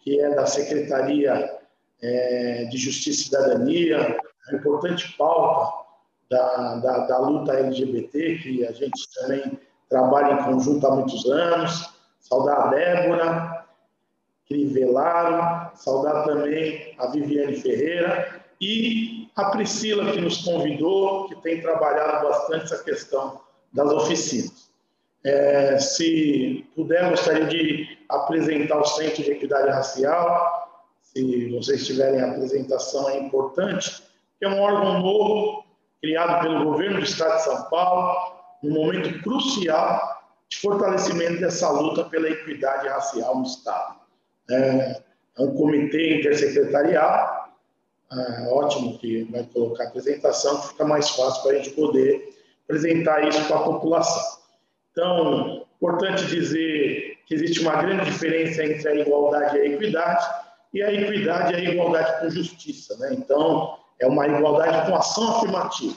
[0.00, 1.57] que é da Secretaria
[2.02, 5.86] é, de Justiça e Cidadania, a importante pauta
[6.30, 9.58] da, da, da, luta LGBT, que a gente também
[9.88, 11.94] trabalha em conjunto há muitos anos.
[12.20, 13.66] Saudar a Débora,
[14.46, 22.28] Crivellaro, saudar também a Viviane Ferreira e a Priscila, que nos convidou, que tem trabalhado
[22.28, 23.40] bastante essa questão
[23.72, 24.68] das oficinas.
[25.24, 30.67] É, se puder, gostaria de apresentar o Centro de Equidade Racial.
[31.12, 34.02] Se vocês tiverem a apresentação, é importante,
[34.38, 35.64] que é um órgão novo,
[36.00, 40.18] criado pelo governo do Estado de São Paulo, num momento crucial
[40.48, 43.96] de fortalecimento dessa luta pela equidade racial no Estado.
[44.50, 45.02] É,
[45.38, 47.48] é um comitê intersecretarial,
[48.10, 53.26] é, ótimo que vai colocar a apresentação, fica mais fácil para a gente poder apresentar
[53.28, 54.38] isso para a população.
[54.92, 60.26] Então, importante dizer que existe uma grande diferença entre a igualdade e a equidade,
[60.72, 62.96] e a equidade é a igualdade com justiça.
[62.98, 63.14] Né?
[63.14, 65.96] Então, é uma igualdade com ação afirmativa.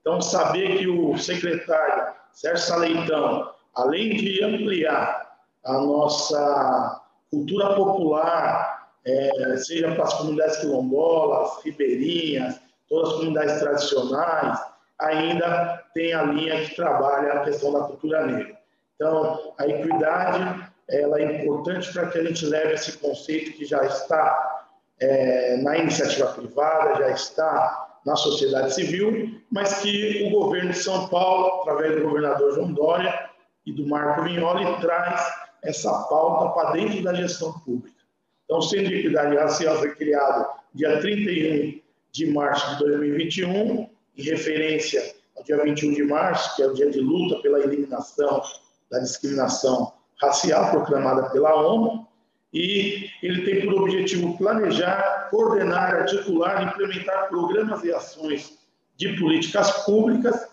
[0.00, 5.30] Então, saber que o secretário Sérgio Saleitão, além de ampliar
[5.64, 14.60] a nossa cultura popular, é, seja para as comunidades quilombolas, ribeirinhas, todas as comunidades tradicionais,
[14.98, 18.58] ainda tem a linha que trabalha a questão da cultura negra.
[18.94, 23.84] Então, a equidade ela é importante para que a gente leve esse conceito que já
[23.84, 24.66] está
[24.98, 31.08] é, na iniciativa privada, já está na sociedade civil, mas que o governo de São
[31.08, 33.30] Paulo, através do governador João Dória
[33.64, 35.22] e do Marco Vignoli, traz
[35.62, 38.00] essa pauta para dentro da gestão pública.
[38.44, 41.80] Então, o Centro de Equidade Racial foi criado dia 31
[42.10, 46.90] de março de 2021, em referência ao dia 21 de março, que é o dia
[46.90, 48.42] de luta pela eliminação
[48.90, 52.06] da discriminação racial proclamada pela ONU,
[52.52, 58.58] e ele tem por objetivo planejar, coordenar, articular e implementar programas e ações
[58.96, 60.48] de políticas públicas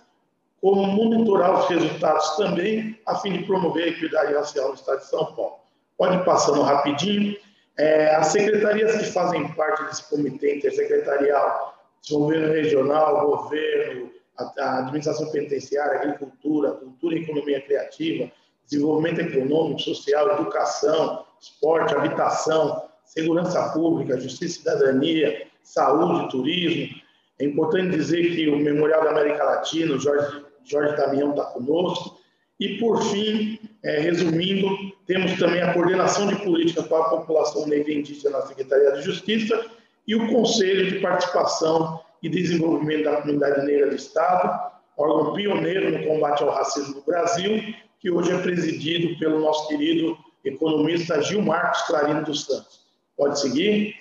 [0.61, 5.07] como monitorar os resultados também, a fim de promover a equidade racial no Estado de
[5.07, 5.59] São Paulo.
[5.97, 7.35] Pode ir passando rapidinho.
[7.77, 11.75] É, as secretarias que fazem parte desse comitê intersecretarial,
[12.09, 18.31] governo regional, governo, a administração penitenciária, agricultura, cultura e economia criativa,
[18.69, 26.95] desenvolvimento econômico, social, educação, esporte, habitação, segurança pública, justiça e cidadania, saúde, turismo.
[27.39, 32.17] É importante dizer que o Memorial da América Latina, Jorge, Jorge Damião está conosco.
[32.59, 34.67] E, por fim, é, resumindo,
[35.05, 39.03] temos também a coordenação de política para a população negra e indígena na Secretaria de
[39.03, 39.65] Justiça
[40.07, 46.07] e o Conselho de Participação e Desenvolvimento da Comunidade Negra do Estado, órgão pioneiro no
[46.07, 47.61] combate ao racismo no Brasil,
[47.99, 52.81] que hoje é presidido pelo nosso querido economista Gil Marcos Clarino dos Santos.
[53.15, 53.95] Pode seguir?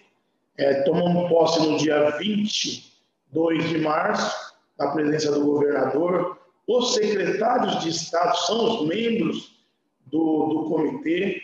[0.59, 6.38] É, tomamos posse no dia 22 de março, na presença do governador.
[6.66, 9.57] Os secretários de Estado são os membros
[10.07, 11.40] do, do comitê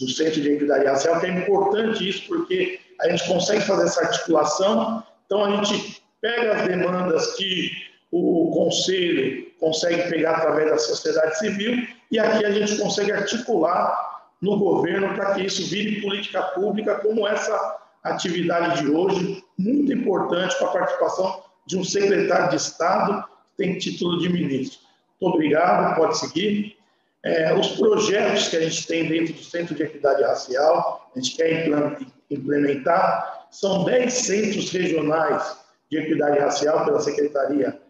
[0.00, 4.02] do Centro de Equidade Racial, que é importante isso, porque a gente consegue fazer essa
[4.02, 7.70] articulação, então a gente pega as demandas que
[8.16, 14.56] o Conselho consegue pegar através da sociedade civil e aqui a gente consegue articular no
[14.56, 20.68] governo para que isso vire política pública, como essa atividade de hoje, muito importante para
[20.68, 23.24] a participação de um secretário de Estado
[23.56, 24.78] que tem título de ministro.
[25.20, 26.76] Muito obrigado, pode seguir.
[27.24, 31.36] É, os projetos que a gente tem dentro do Centro de Equidade Racial, a gente
[31.36, 31.68] quer
[32.30, 35.56] implementar, são 10 centros regionais
[35.90, 37.82] de equidade racial pela Secretaria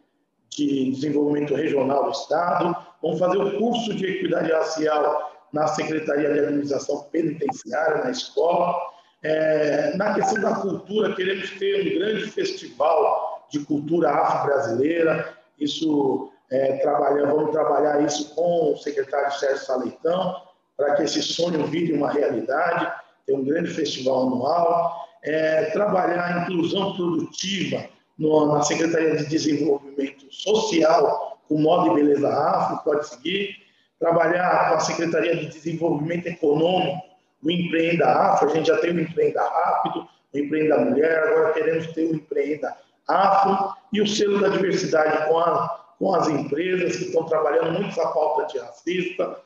[0.57, 2.77] de Desenvolvimento Regional do Estado.
[3.03, 8.77] Vamos fazer o curso de equidade racial na Secretaria de Administração Penitenciária, na escola.
[9.23, 15.35] É, na questão da cultura, queremos ter um grande festival de cultura afro-brasileira.
[15.59, 20.37] Isso, é, trabalha, vamos trabalhar isso com o secretário Sérgio Saleitão,
[20.77, 22.93] para que esse sonho vire uma realidade,
[23.27, 25.05] ter um grande festival anual.
[25.23, 27.89] É, trabalhar a inclusão produtiva
[28.19, 33.57] na Secretaria de Desenvolvimento Social, com modo e beleza afro, pode seguir.
[33.99, 37.03] Trabalhar com a Secretaria de Desenvolvimento Econômico,
[37.43, 41.87] o Empreenda Afro, a gente já tem o Empreenda Rápido, o Empreenda Mulher, agora queremos
[41.89, 42.75] ter o Empreenda
[43.07, 47.89] Afro e o selo da diversidade com, a, com as empresas que estão trabalhando muito
[47.89, 49.37] essa pauta antirracista.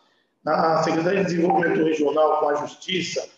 [0.45, 3.29] Na Secretaria de Desenvolvimento Regional, com a Justiça,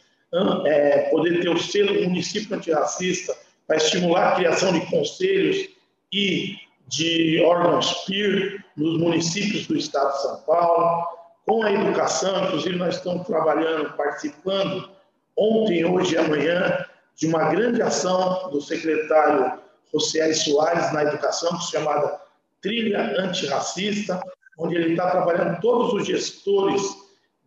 [0.66, 3.34] é, poder ter o selo município antirracista
[3.70, 5.68] para estimular a criação de conselhos
[6.12, 6.56] e
[6.88, 11.06] de órgãos peer nos municípios do estado de São Paulo,
[11.46, 14.90] com a educação, inclusive nós estamos trabalhando, participando
[15.38, 19.60] ontem, hoje e amanhã de uma grande ação do secretário
[19.94, 22.20] Rocieli Soares na educação, chamada
[22.60, 24.20] Trilha Antirracista,
[24.58, 26.82] onde ele está trabalhando todos os gestores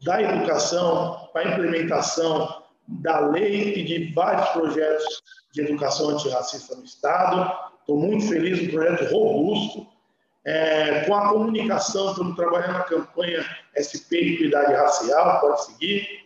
[0.01, 5.21] da educação para a implementação da lei e de vários projetos
[5.53, 7.51] de educação antirracista no Estado.
[7.79, 9.87] Estou muito feliz, um projeto robusto.
[10.45, 13.45] É, com a comunicação, estamos trabalhando na campanha
[13.79, 16.25] SP Equidade Racial, pode seguir.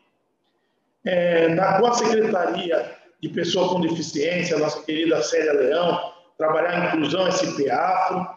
[1.06, 6.86] É, na, com a Secretaria de Pessoa com Deficiência, nossa querida Célia Leão, trabalhar a
[6.88, 8.28] inclusão SP Afro.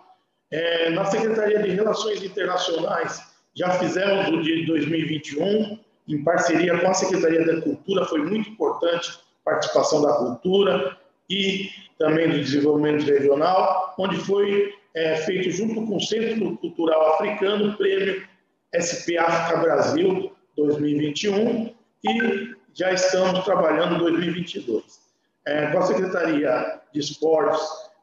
[0.51, 3.23] É, na Secretaria de Relações Internacionais,
[3.55, 5.79] já fizemos o de 2021,
[6.11, 10.97] em parceria com a Secretaria da Cultura, foi muito importante a participação da cultura
[11.29, 17.71] e também do desenvolvimento regional, onde foi é, feito junto com o Centro Cultural Africano
[17.71, 18.27] o prêmio
[18.75, 25.01] SP África Brasil 2021 e já estamos trabalhando em 2022.
[25.47, 27.61] É, com a Secretaria de Esportes,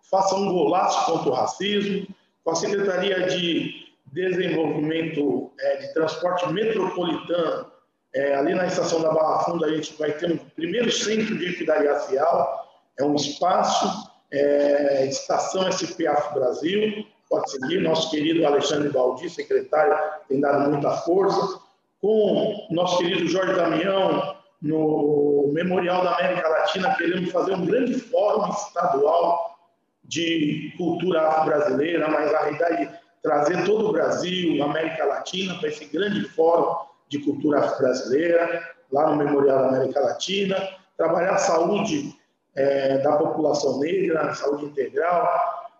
[0.09, 2.07] faça um golaço contra o racismo,
[2.43, 7.71] com a Secretaria de Desenvolvimento é, de Transporte Metropolitano,
[8.17, 11.49] é, ali na estação da Barra Funda, a gente vai ter um primeiro centro de
[11.49, 12.67] equidade racial,
[12.99, 19.95] é um espaço, é, estação SPAF Brasil, pode seguir, nosso querido Alexandre Baldi, secretário,
[20.27, 21.59] tem dado muita força,
[22.01, 28.49] com nosso querido Jorge Damião, no Memorial da América Latina, queremos fazer um grande fórum
[28.49, 29.59] estadual
[30.03, 32.89] de cultura afro-brasileira, mas a realidade
[33.21, 39.17] trazer todo o Brasil, América Latina, para esse grande fórum de cultura brasileira, lá no
[39.17, 40.57] Memorial da América Latina,
[40.97, 42.15] trabalhar a saúde
[42.55, 45.27] é, da população negra, saúde integral,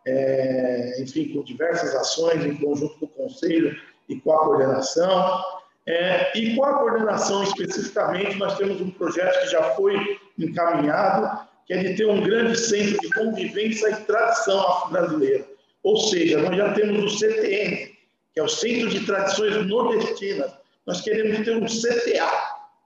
[0.06, 3.76] é, enfim, com diversas ações em conjunto com o Conselho
[4.08, 5.44] e com a coordenação.
[5.86, 11.74] É, e com a coordenação especificamente, nós temos um projeto que já foi encaminhado, que
[11.74, 15.46] é de ter um grande centro de convivência e tradição afro-brasileira.
[15.84, 17.96] Ou seja, nós já temos o CTN,
[18.34, 20.52] que é o Centro de Tradições Nordestinas,
[20.88, 22.32] nós queremos ter um CTA,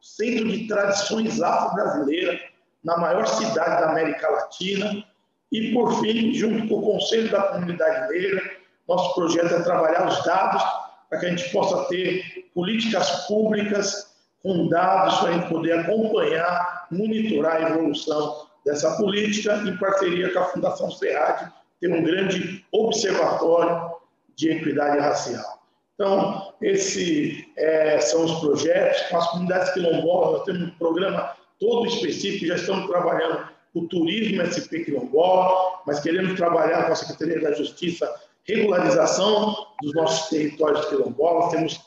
[0.02, 2.41] Centro de Tradições Afro-Brasileiras,
[2.84, 5.06] na maior cidade da América Latina.
[5.52, 8.41] E, por fim, junto com o Conselho da Comunidade Negra,
[8.88, 10.64] nosso projeto é trabalhar os dados
[11.08, 16.88] para que a gente possa ter políticas públicas com dados para a gente poder acompanhar,
[16.89, 23.91] monitorar a evolução dessa política em parceria com a Fundação SEAD, ter um grande observatório
[24.36, 25.61] de equidade racial.
[26.02, 29.04] Então, esses é, são os projetos.
[29.04, 34.41] Com as comunidades quilombolas, nós temos um programa todo específico, já estamos trabalhando o turismo
[34.41, 38.12] SP quilombola, mas queremos trabalhar com a Secretaria da Justiça
[38.45, 41.52] regularização dos nossos territórios quilombolas.
[41.52, 41.80] Temos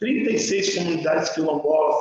[0.00, 1.96] 36 comunidades quilombolas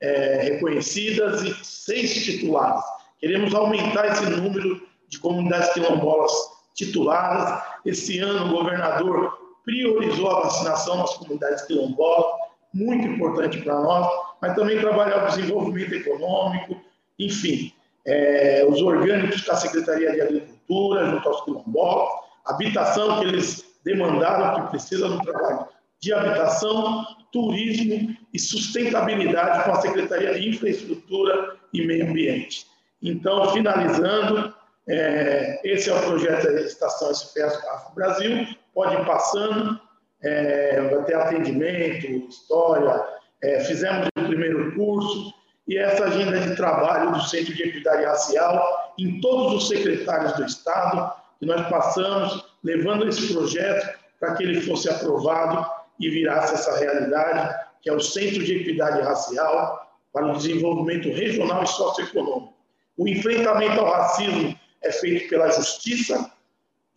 [0.00, 2.82] é, reconhecidas e seis tituladas.
[3.20, 6.32] Queremos aumentar esse número de comunidades quilombolas
[6.74, 7.62] tituladas.
[7.86, 12.26] Esse ano, o governador priorizou a vacinação nas comunidades quilombolas,
[12.72, 14.08] muito importante para nós,
[14.40, 16.80] mas também trabalhar o desenvolvimento econômico,
[17.18, 17.72] enfim,
[18.06, 22.08] é, os orgânicos com a Secretaria de Agricultura, junto aos quilombolas,
[22.46, 25.66] habitação que eles demandaram, que precisa do trabalho
[26.00, 32.66] de habitação, turismo e sustentabilidade com a Secretaria de Infraestrutura e Meio Ambiente.
[33.00, 34.52] Então, finalizando,
[34.88, 37.58] é, esse é o projeto da Estação SPS
[37.94, 39.80] Brasil, pode ir passando,
[40.22, 43.04] é, ter atendimento, história,
[43.42, 45.34] é, fizemos o primeiro curso,
[45.66, 50.44] e essa agenda de trabalho do Centro de Equidade Racial em todos os secretários do
[50.44, 55.66] Estado, que nós passamos, levando esse projeto para que ele fosse aprovado
[55.98, 61.62] e virasse essa realidade, que é o Centro de Equidade Racial para o Desenvolvimento Regional
[61.62, 62.54] e Socioeconômico.
[62.96, 66.30] O enfrentamento ao racismo é feito pela Justiça,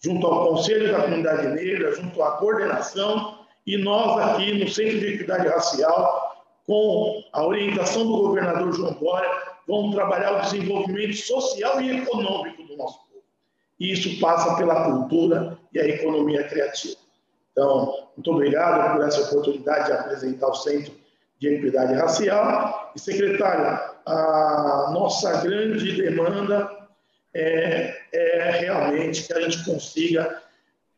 [0.05, 5.15] junto ao Conselho da Comunidade Negra, junto à coordenação, e nós aqui no Centro de
[5.15, 9.29] Equidade Racial, com a orientação do governador João Dória,
[9.67, 13.23] vamos trabalhar o desenvolvimento social e econômico do nosso povo.
[13.79, 16.97] E isso passa pela cultura e a economia criativa.
[17.51, 20.93] Então, muito obrigado por essa oportunidade de apresentar o Centro
[21.39, 22.91] de Equidade Racial.
[22.95, 26.69] E, secretário, a nossa grande demanda
[27.35, 30.41] é, é realmente que a gente consiga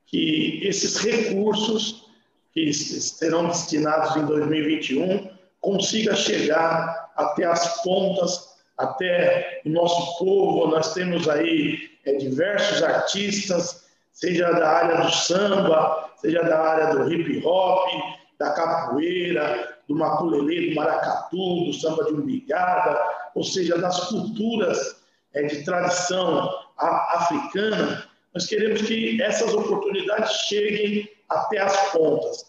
[0.05, 2.05] que esses recursos
[2.53, 5.29] que serão destinados em 2021
[5.59, 10.67] consiga chegar até as pontas, até o nosso povo.
[10.67, 17.11] Nós temos aí é, diversos artistas, seja da área do samba, seja da área do
[17.11, 17.89] hip hop,
[18.37, 22.99] da capoeira, do maculelê, do maracatu, do samba de umbigada,
[23.33, 25.06] ou seja, das culturas
[25.37, 32.45] é, de tradição africana, nós queremos que essas oportunidades cheguem até as pontas.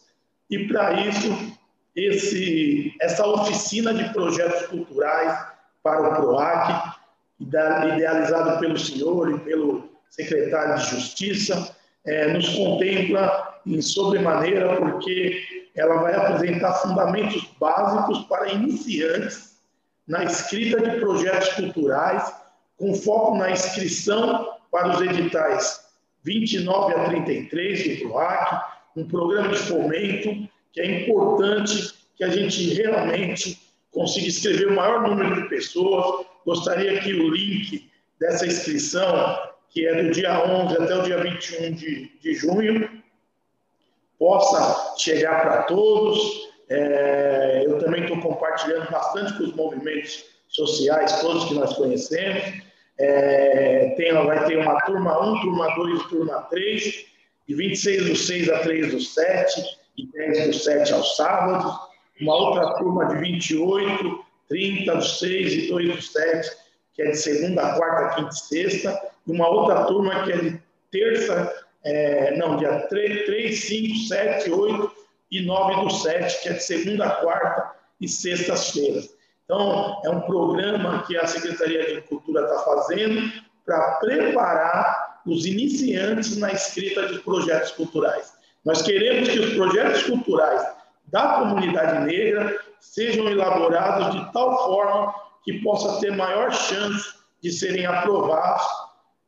[0.51, 1.29] E para isso,
[1.95, 5.47] esse, essa oficina de projetos culturais
[5.83, 6.95] para o PROAC,
[7.41, 11.77] idealizado pelo senhor e pelo secretário de Justiça,
[12.07, 19.59] é, nos contempla em sobremaneira, porque ela vai apresentar fundamentos básicos para iniciantes
[20.07, 22.33] na escrita de projetos culturais
[22.79, 25.87] com foco na inscrição para os editais
[26.23, 28.65] 29 a 33 do PROAC,
[28.97, 33.61] um programa de fomento que é importante que a gente realmente
[33.91, 36.27] consiga escrever o maior número de pessoas.
[36.45, 39.39] Gostaria que o link dessa inscrição,
[39.71, 43.03] que é do dia 11 até o dia 21 de, de junho,
[44.19, 46.49] possa chegar para todos.
[46.69, 52.68] É, eu também estou compartilhando bastante com os movimentos sociais, todos que nós conhecemos.
[52.99, 57.07] É, tem, vai ter uma turma 1, turma 2 e turma 3,
[57.47, 61.89] de 26 do 6 a 3 do 7, e 10 do 7 aos sábados.
[62.21, 66.51] Uma outra turma de 28, 30 do 6 e 2 do 7,
[66.95, 69.01] que é de segunda, quarta, quinta e sexta.
[69.27, 74.51] E uma outra turma que é de terça, é, não, dia 3, 3, 5, 7,
[74.51, 74.93] 8
[75.31, 79.17] e 9 do 7, que é de segunda, quarta e sextas-feiras.
[79.49, 83.33] Então, é um programa que a Secretaria de Cultura está fazendo
[83.65, 88.35] para preparar os iniciantes na escrita de projetos culturais.
[88.63, 90.67] Nós queremos que os projetos culturais
[91.07, 97.87] da comunidade negra sejam elaborados de tal forma que possa ter maior chance de serem
[97.87, 98.67] aprovados,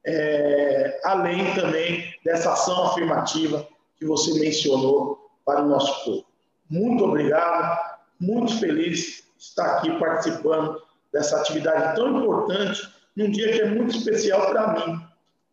[0.04, 3.66] é, além também dessa ação afirmativa
[3.96, 6.26] que você mencionou para o nosso povo.
[6.68, 7.89] Muito obrigado,
[8.20, 10.80] muito feliz estar aqui participando
[11.12, 15.00] dessa atividade tão importante num dia que é muito especial para mim,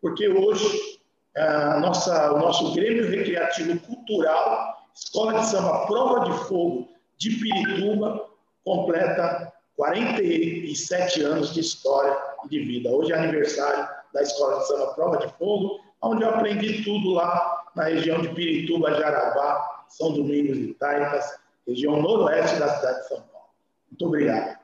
[0.00, 0.98] porque hoje
[1.36, 8.28] a nossa, o nosso Grêmio Recreativo Cultural, Escola de Samba Prova de Fogo de Pirituba,
[8.64, 12.90] completa 47 anos de história e de vida.
[12.90, 17.64] Hoje é aniversário da Escola de Samba Prova de Fogo, onde eu aprendi tudo lá
[17.74, 21.38] na região de Pirituba, Jarabá, São Domingos e Taitas,
[21.68, 23.48] região noroeste da cidade de São Paulo.
[23.90, 24.58] Muito obrigado.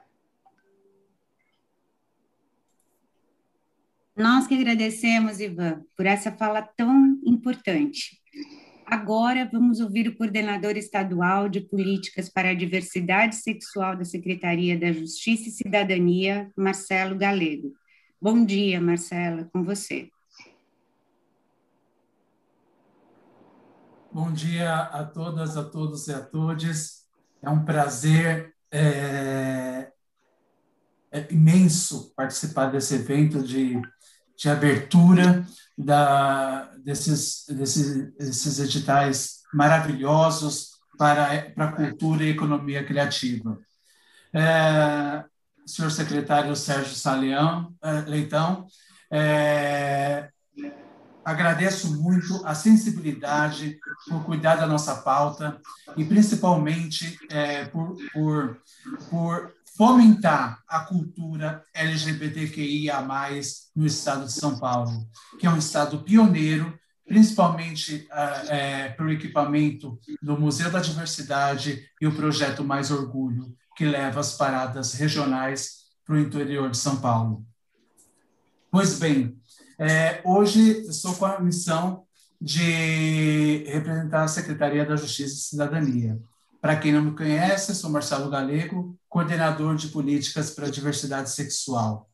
[4.17, 8.21] Nós que agradecemos, Ivan, por essa fala tão importante.
[8.87, 14.93] Agora vamos ouvir o coordenador estadual de políticas para a diversidade sexual da Secretaria da
[14.93, 17.73] Justiça e Cidadania, Marcelo Galego.
[18.21, 20.09] Bom dia, Marcelo, com você.
[24.15, 27.05] Bom dia a todas, a todos e a todas.
[27.43, 29.91] É um prazer é,
[31.11, 33.83] é imenso participar desse evento de,
[34.37, 35.45] de abertura
[35.77, 43.59] da, desses, desses, desses editais maravilhosos para, para a cultura e economia criativa.
[44.33, 45.25] É,
[45.67, 48.69] senhor secretário Sérgio Saleão, é, Leitão,
[49.11, 50.31] é,
[51.25, 55.61] agradeço muito a sensibilidade por cuidar da nossa pauta
[55.97, 58.61] e principalmente é, por, por,
[59.11, 63.05] por fomentar a cultura LGBTQIA+,
[63.75, 65.07] no estado de São Paulo,
[65.39, 68.07] que é um estado pioneiro, principalmente
[68.49, 74.37] é, pelo equipamento do Museu da Diversidade e o projeto Mais Orgulho, que leva as
[74.37, 77.45] paradas regionais para o interior de São Paulo.
[78.71, 79.41] Pois bem,
[79.79, 82.05] é, hoje estou com a missão
[82.41, 86.21] de representar a Secretaria da Justiça e Cidadania.
[86.61, 92.09] Para quem não me conhece, sou Marcelo Galego, coordenador de políticas para a diversidade sexual.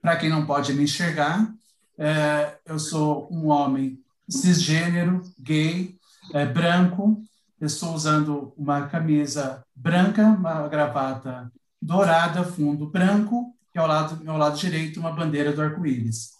[0.00, 1.52] Para quem não pode me enxergar,
[1.98, 3.98] é, eu sou um homem
[4.28, 5.96] cisgênero, gay,
[6.32, 7.22] é, branco.
[7.60, 11.50] estou usando uma camisa branca, uma gravata
[11.80, 16.35] dourada, fundo branco, e ao lado, ao lado direito uma bandeira do arco-íris.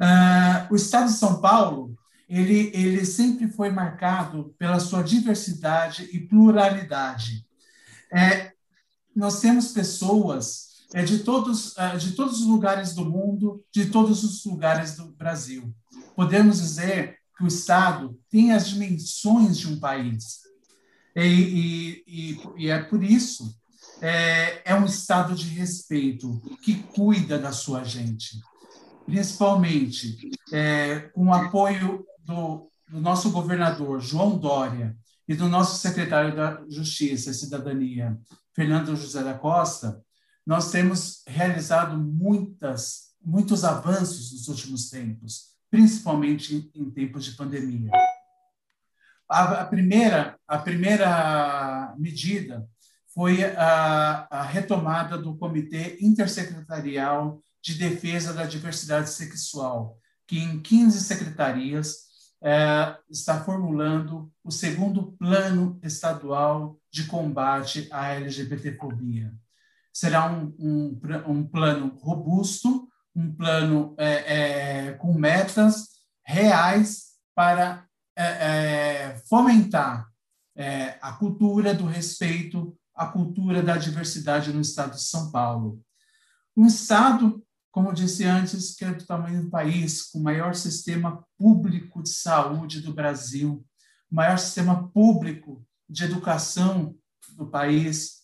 [0.00, 6.20] Uh, o Estado de São Paulo, ele, ele sempre foi marcado pela sua diversidade e
[6.20, 7.44] pluralidade.
[8.12, 8.52] É,
[9.14, 14.22] nós temos pessoas é, de, todos, é, de todos os lugares do mundo, de todos
[14.22, 15.74] os lugares do Brasil.
[16.14, 20.40] Podemos dizer que o Estado tem as dimensões de um país.
[21.16, 23.56] E, e, e, e é por isso
[24.00, 28.38] é, é um Estado de respeito que cuida da sua gente
[29.08, 34.94] principalmente é, com o apoio do, do, nosso governador, João Dória,
[35.26, 38.18] e do nosso secretário da Justiça e Cidadania,
[38.54, 40.02] Fernando José da Costa,
[40.46, 47.90] nós temos realizado muitas, muitos avanços nos últimos tempos, principalmente em, em tempos de pandemia.
[49.28, 52.66] A, a, primeira, a primeira medida
[53.14, 61.00] foi a, a retomada do Comitê Intersecretarial de Defesa da Diversidade Sexual, que em 15
[61.00, 62.08] secretarias
[62.42, 69.34] é, está formulando o segundo Plano Estadual de Combate à LGBTfobia.
[69.92, 75.88] Será um, um, um plano robusto, um plano é, é, com metas
[76.24, 80.08] reais para é, é, fomentar
[80.56, 85.82] é, a cultura do respeito, a cultura da diversidade no estado de São Paulo.
[86.56, 91.24] Um estado como disse antes, que é do tamanho do país, com o maior sistema
[91.36, 93.64] público de saúde do Brasil,
[94.10, 96.96] o maior sistema público de educação
[97.36, 98.22] do país,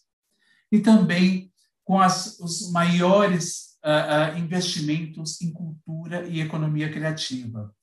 [0.72, 1.53] e também
[1.84, 7.74] com as, os maiores uh, uh, investimentos em cultura e economia criativa.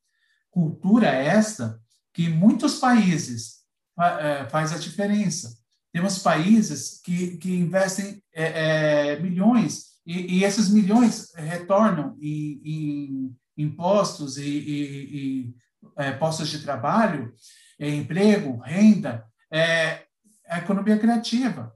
[0.49, 1.79] Cultura esta
[2.13, 3.61] que em muitos países
[3.97, 5.57] uh, faz a diferença.
[5.93, 13.37] Temos países que, que investem é, é, milhões e, e esses milhões retornam em, em
[13.57, 15.55] impostos e, e, e
[15.97, 17.33] é, postos de trabalho,
[17.79, 20.05] é, emprego, renda, é,
[20.47, 21.73] a economia criativa.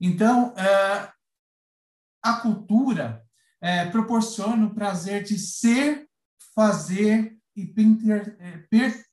[0.00, 0.54] Então,
[2.22, 3.22] a cultura
[3.92, 6.06] proporciona o prazer de ser,
[6.54, 9.06] fazer e per, per,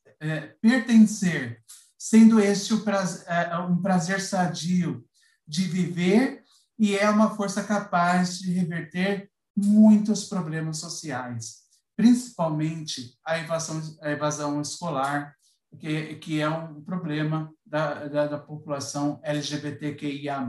[0.61, 1.61] pertencer,
[1.97, 3.25] sendo esse prazer,
[3.69, 5.05] um prazer sadio
[5.45, 6.43] de viver
[6.77, 11.63] e é uma força capaz de reverter muitos problemas sociais,
[11.95, 15.35] principalmente a evasão, a evasão escolar,
[15.79, 20.45] que, que é um problema da, da, da população LGBTQIA+,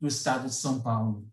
[0.00, 1.28] do estado de São Paulo.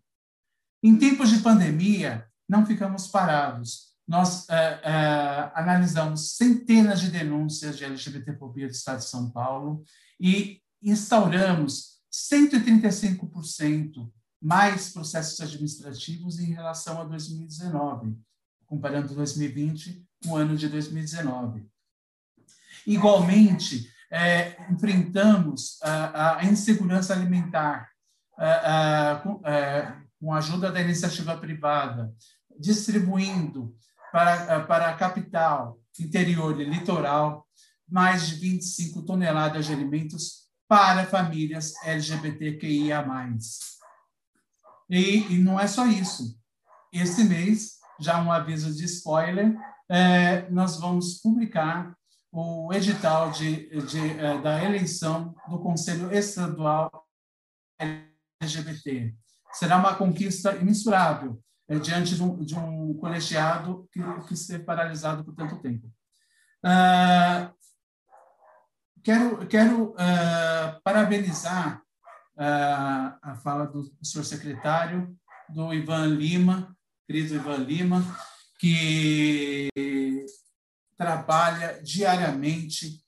[0.82, 3.94] Em tempos de pandemia, não ficamos parados.
[4.06, 9.84] Nós é, é, analisamos centenas de denúncias de LGBTfobia do estado de São Paulo
[10.20, 14.10] e instauramos 135%
[14.46, 18.16] mais processos administrativos em relação a 2019,
[18.64, 21.66] comparando 2020 com o ano de 2019.
[22.86, 27.90] Igualmente, é, enfrentamos a, a, insegurança alimentar
[28.38, 32.14] a, a, com, é, com a ajuda da iniciativa privada,
[32.56, 33.74] distribuindo
[34.12, 37.44] para, para a capital, interior e litoral
[37.88, 43.04] mais de 25 toneladas de alimentos para famílias LGBTQIA+.
[44.88, 46.38] E, e não é só isso.
[46.92, 49.56] Esse mês, já um aviso de spoiler,
[49.88, 51.96] é, nós vamos publicar
[52.32, 56.90] o edital de, de, é, da eleição do Conselho Estadual
[58.40, 59.14] LGBT.
[59.52, 65.34] Será uma conquista imensurável é, diante de um, de um colegiado que, que paralisado por
[65.34, 65.86] tanto tempo.
[66.64, 67.54] Uh,
[69.02, 71.82] quero quero uh, parabenizar
[72.36, 75.16] a fala do senhor secretário,
[75.48, 76.76] do Ivan Lima,
[77.06, 78.04] querido Ivan Lima,
[78.58, 79.70] que
[80.96, 83.04] trabalha diariamente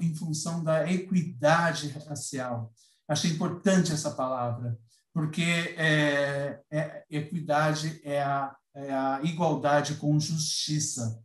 [0.00, 2.72] em função da equidade racial.
[3.06, 4.78] Achei importante essa palavra,
[5.12, 5.42] porque
[5.76, 11.22] é, é, equidade é a, é a igualdade com justiça.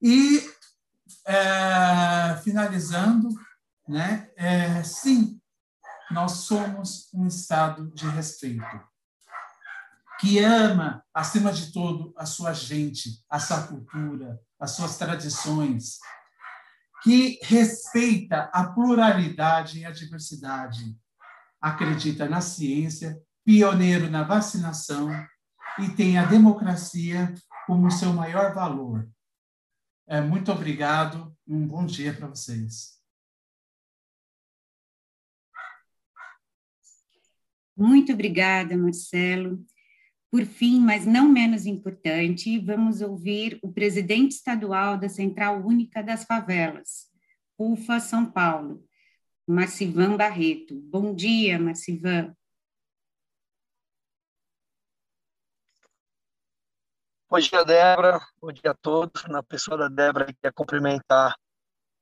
[0.00, 0.48] E,
[1.26, 3.28] é, finalizando,
[3.88, 5.35] né, é, sim,
[6.16, 8.64] nós somos um Estado de respeito
[10.18, 15.98] que ama, acima de tudo, a sua gente, a sua cultura, as suas tradições,
[17.02, 20.98] que respeita a pluralidade e a diversidade,
[21.60, 25.10] acredita na ciência, pioneiro na vacinação
[25.78, 27.34] e tem a democracia
[27.66, 29.06] como seu maior valor.
[30.08, 32.95] É, muito obrigado um bom dia para vocês.
[37.76, 39.62] Muito obrigada, Marcelo.
[40.30, 46.24] Por fim, mas não menos importante, vamos ouvir o presidente estadual da Central Única das
[46.24, 47.06] Favelas,
[47.58, 48.82] UFA São Paulo,
[49.46, 50.74] Marcivan Barreto.
[50.74, 52.34] Bom dia, Marcivan.
[57.28, 58.20] Bom dia, Débora.
[58.40, 59.24] Bom dia a todos.
[59.24, 61.36] Na pessoa da Débora, quer cumprimentar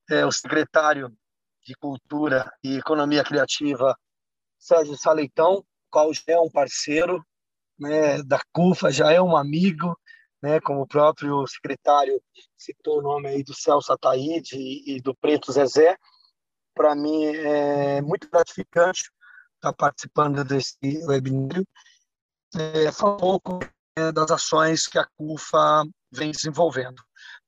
[0.08, 1.16] é, o secretário
[1.62, 3.98] de Cultura e Economia Criativa,
[4.64, 7.22] Sérgio Saleitão, qual já é um parceiro
[7.78, 9.94] né, da CUFA, já é um amigo,
[10.42, 12.18] né, como o próprio secretário
[12.56, 15.98] citou o nome aí do Celso Ataíde e, do Preto Zezé.
[16.74, 19.10] Para mim é muito gratificante
[19.56, 21.66] estar participando desse webinário.
[22.56, 23.60] É, um pouco
[23.98, 27.02] é, das ações que a CUFA vem desenvolvendo.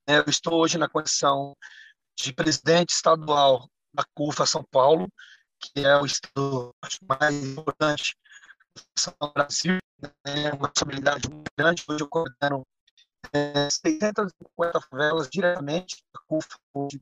[0.05, 1.57] É, eu estou hoje na condição
[2.15, 5.09] de presidente estadual da CUFA São Paulo,
[5.59, 6.73] que é o estado
[7.07, 8.15] mais importante
[9.19, 9.77] do Brasil,
[10.25, 11.83] é uma responsabilidade muito grande.
[11.87, 12.65] Hoje eu coordeno
[13.33, 17.01] é, 650 favelas diretamente da CUFA, hoje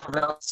[0.00, 0.44] favelas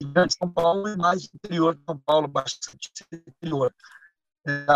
[0.00, 3.74] de São Paulo e mais interior de São Paulo, bastante interior.
[4.46, 4.66] É,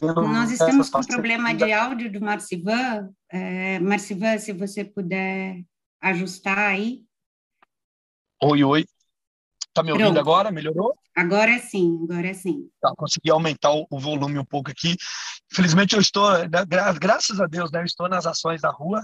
[0.00, 3.10] nós estamos com problema de áudio do Marcivan.
[3.30, 5.64] É, Marcivan, se você puder
[6.00, 7.04] ajustar aí.
[8.42, 8.86] Oi, oi.
[9.68, 10.20] Está me ouvindo Pronto.
[10.20, 10.50] agora?
[10.50, 10.94] Melhorou?
[11.14, 12.68] Agora sim, agora sim.
[12.80, 14.96] Tá, consegui aumentar o, o, volume um pouco aqui.
[15.52, 19.02] Infelizmente eu estou, né, gra graças a Deus, né, eu estou nas ações da rua,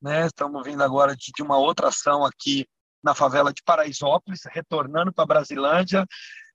[0.00, 0.26] né?
[0.26, 2.66] Estamos vindo agora de, de uma outra ação aqui
[3.02, 6.06] na favela de Paraisópolis, retornando para Brasilândia.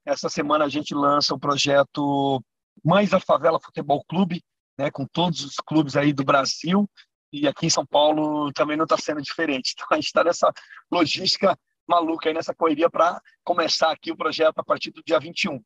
[0.06, 2.44] Essa semana a gente lança o projeto
[2.84, 4.44] Mães da Favela Futebol Clube,
[4.78, 6.90] né, com todos os clubes aí do Brasil.
[7.36, 9.74] E aqui em São Paulo também não está sendo diferente.
[9.86, 10.52] Então a gente está nessa
[10.92, 11.58] logística
[11.88, 15.62] maluca aí nessa correria para começar aqui o projeto a partir do dia 21.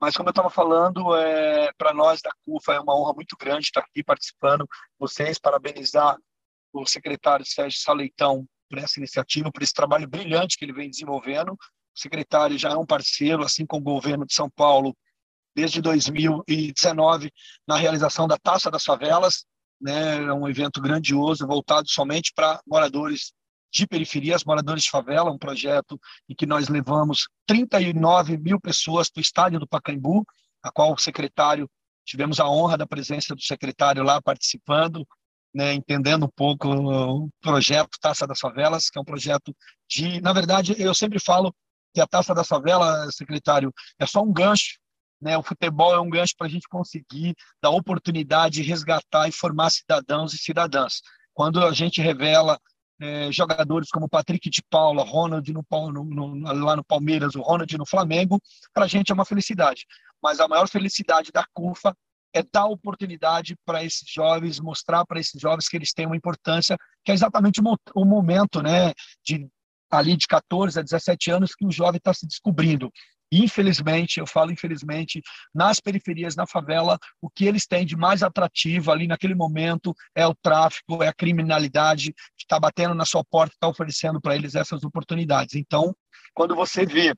[0.00, 3.66] Mas como eu estava falando, é, para nós da CUFA é uma honra muito grande
[3.66, 4.66] estar aqui participando.
[4.98, 6.16] Vocês, parabenizar
[6.72, 11.52] o secretário Sérgio Saleitão por essa iniciativa, por esse trabalho brilhante que ele vem desenvolvendo.
[11.52, 11.56] O
[11.94, 14.96] secretário já é um parceiro, assim como o governo de São Paulo,
[15.54, 17.30] desde 2019,
[17.66, 19.44] na realização da Taça das Favelas,
[19.80, 23.32] né, é um evento grandioso voltado somente para moradores
[23.72, 29.20] de periferias, moradores de favela, um projeto em que nós levamos 39 mil pessoas para
[29.20, 30.24] o estádio do Pacaembu,
[30.62, 31.70] a qual o secretário,
[32.04, 35.06] tivemos a honra da presença do secretário lá participando,
[35.54, 39.54] né, entendendo um pouco o projeto Taça das Favelas, que é um projeto
[39.88, 41.54] de, na verdade, eu sempre falo
[41.94, 44.78] que a Taça das Favelas, secretário, é só um gancho,
[45.20, 49.32] né, o futebol é um gancho para a gente conseguir dar oportunidade de resgatar e
[49.32, 51.02] formar cidadãos e cidadãs.
[51.34, 52.58] Quando a gente revela
[53.00, 57.76] é, jogadores como Patrick de Paula, Ronald no, no, no, lá no Palmeiras, o Ronald
[57.78, 58.40] no Flamengo,
[58.74, 59.86] para a gente é uma felicidade.
[60.22, 61.96] Mas a maior felicidade da CUFA
[62.32, 66.76] é dar oportunidade para esses jovens, mostrar para esses jovens que eles têm uma importância,
[67.04, 67.60] que é exatamente
[67.94, 68.92] o, momento, né,
[69.24, 69.48] de
[69.90, 72.92] ali de 14 a 17 anos que o jovem está se descobrindo.
[73.32, 75.22] Infelizmente, eu falo infelizmente,
[75.54, 80.26] nas periferias, na favela, o que eles têm de mais atrativo ali naquele momento é
[80.26, 84.54] o tráfico, é a criminalidade que está batendo na sua porta, está oferecendo para eles
[84.54, 85.54] essas oportunidades.
[85.54, 85.94] Então,
[86.34, 87.14] quando você vê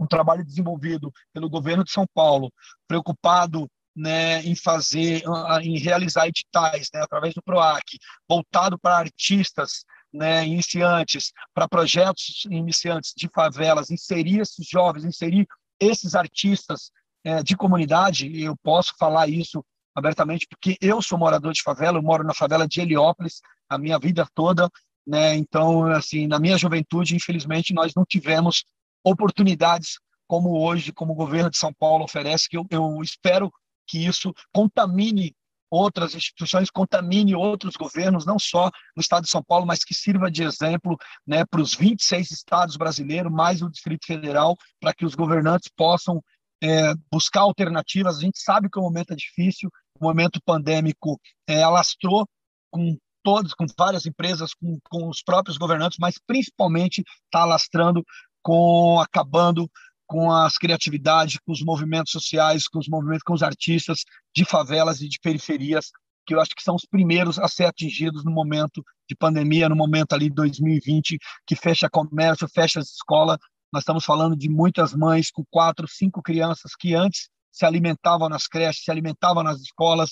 [0.00, 2.50] um trabalho desenvolvido pelo governo de São Paulo,
[2.88, 5.22] preocupado né, em fazer,
[5.62, 7.98] em realizar editais né, através do PROAC,
[8.28, 15.46] voltado para artistas né, iniciantes, para projetos iniciantes de favelas, inserir esses jovens, inserir
[15.80, 16.90] esses artistas
[17.24, 22.02] é, de comunidade, eu posso falar isso abertamente porque eu sou morador de favela, eu
[22.02, 24.68] moro na favela de Heliópolis a minha vida toda,
[25.06, 25.34] né?
[25.34, 28.64] Então, assim, na minha juventude, infelizmente, nós não tivemos
[29.04, 33.52] oportunidades como hoje, como o governo de São Paulo oferece, que eu, eu espero
[33.86, 35.34] que isso contamine
[35.72, 40.30] outras instituições, contamine outros governos, não só no estado de São Paulo, mas que sirva
[40.30, 45.14] de exemplo né, para os 26 estados brasileiros, mais o Distrito Federal, para que os
[45.14, 46.22] governantes possam
[46.62, 48.18] é, buscar alternativas.
[48.18, 51.18] A gente sabe que o momento é difícil, o momento pandêmico
[51.48, 52.28] é, alastrou
[52.70, 58.04] com todos, com várias empresas, com, com os próprios governantes, mas principalmente está alastrando
[58.42, 59.70] com acabando
[60.12, 64.04] com as criatividades, com os movimentos sociais, com os movimentos, com os artistas
[64.36, 65.90] de favelas e de periferias,
[66.26, 69.74] que eu acho que são os primeiros a ser atingidos no momento de pandemia, no
[69.74, 73.38] momento ali de 2020, que fecha comércio, fecha as escolas.
[73.72, 78.46] Nós estamos falando de muitas mães com quatro, cinco crianças que antes se alimentavam nas
[78.46, 80.10] creches, se alimentavam nas escolas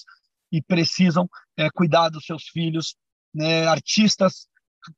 [0.51, 1.29] e precisam
[1.59, 2.97] é, cuidar dos seus filhos,
[3.35, 3.67] né?
[3.67, 4.49] artistas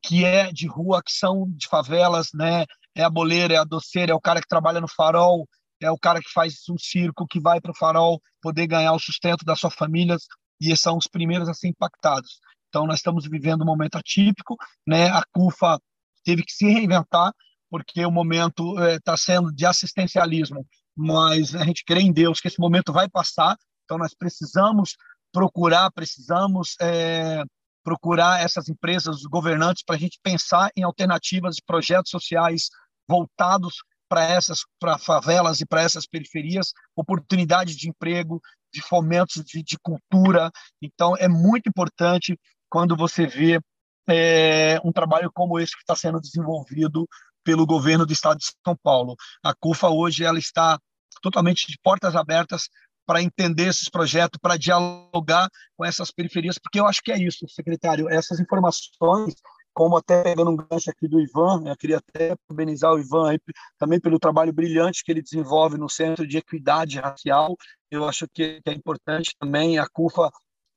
[0.00, 2.64] que é de rua, que são de favelas, né?
[2.94, 5.48] É a boleira, é a doceira, é o cara que trabalha no farol,
[5.80, 8.98] é o cara que faz um circo, que vai para o farol poder ganhar o
[8.98, 10.16] sustento da sua família,
[10.60, 12.38] e são os primeiros a ser impactados.
[12.68, 15.08] Então, nós estamos vivendo um momento atípico, né?
[15.08, 15.78] a CUFA
[16.24, 17.32] teve que se reinventar,
[17.68, 20.64] porque o momento está é, sendo de assistencialismo,
[20.96, 24.96] mas a gente crê em Deus que esse momento vai passar, então nós precisamos
[25.32, 27.42] procurar, precisamos é,
[27.82, 32.68] procurar essas empresas, os governantes, para a gente pensar em alternativas de projetos sociais
[33.08, 33.76] voltados
[34.08, 38.40] para essas para favelas e para essas periferias, oportunidades de emprego,
[38.72, 40.50] de fomentos de, de cultura.
[40.82, 42.38] Então, é muito importante
[42.68, 43.60] quando você vê
[44.08, 47.08] é, um trabalho como esse que está sendo desenvolvido
[47.44, 49.16] pelo governo do Estado de São Paulo.
[49.42, 50.78] A CUFA hoje ela está
[51.20, 52.68] totalmente de portas abertas
[53.06, 57.46] para entender esses projetos, para dialogar com essas periferias, porque eu acho que é isso,
[57.48, 59.34] secretário, essas informações,
[59.72, 63.40] como até pegando um gancho aqui do Ivan, eu queria até parabenizar o Ivan aí,
[63.78, 67.56] também pelo trabalho brilhante que ele desenvolve no Centro de Equidade Racial,
[67.90, 70.30] eu acho que, é importante também, a CUFA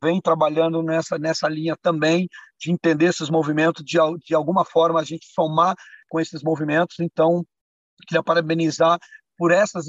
[0.04, 2.28] vem trabalhando nessa, nessa linha também,
[2.60, 5.76] de entender esses movimentos, de, de alguma forma a gente somar
[6.10, 7.46] com esses movimentos, então
[8.08, 9.00] queria parabenizar
[9.38, 9.88] por essas,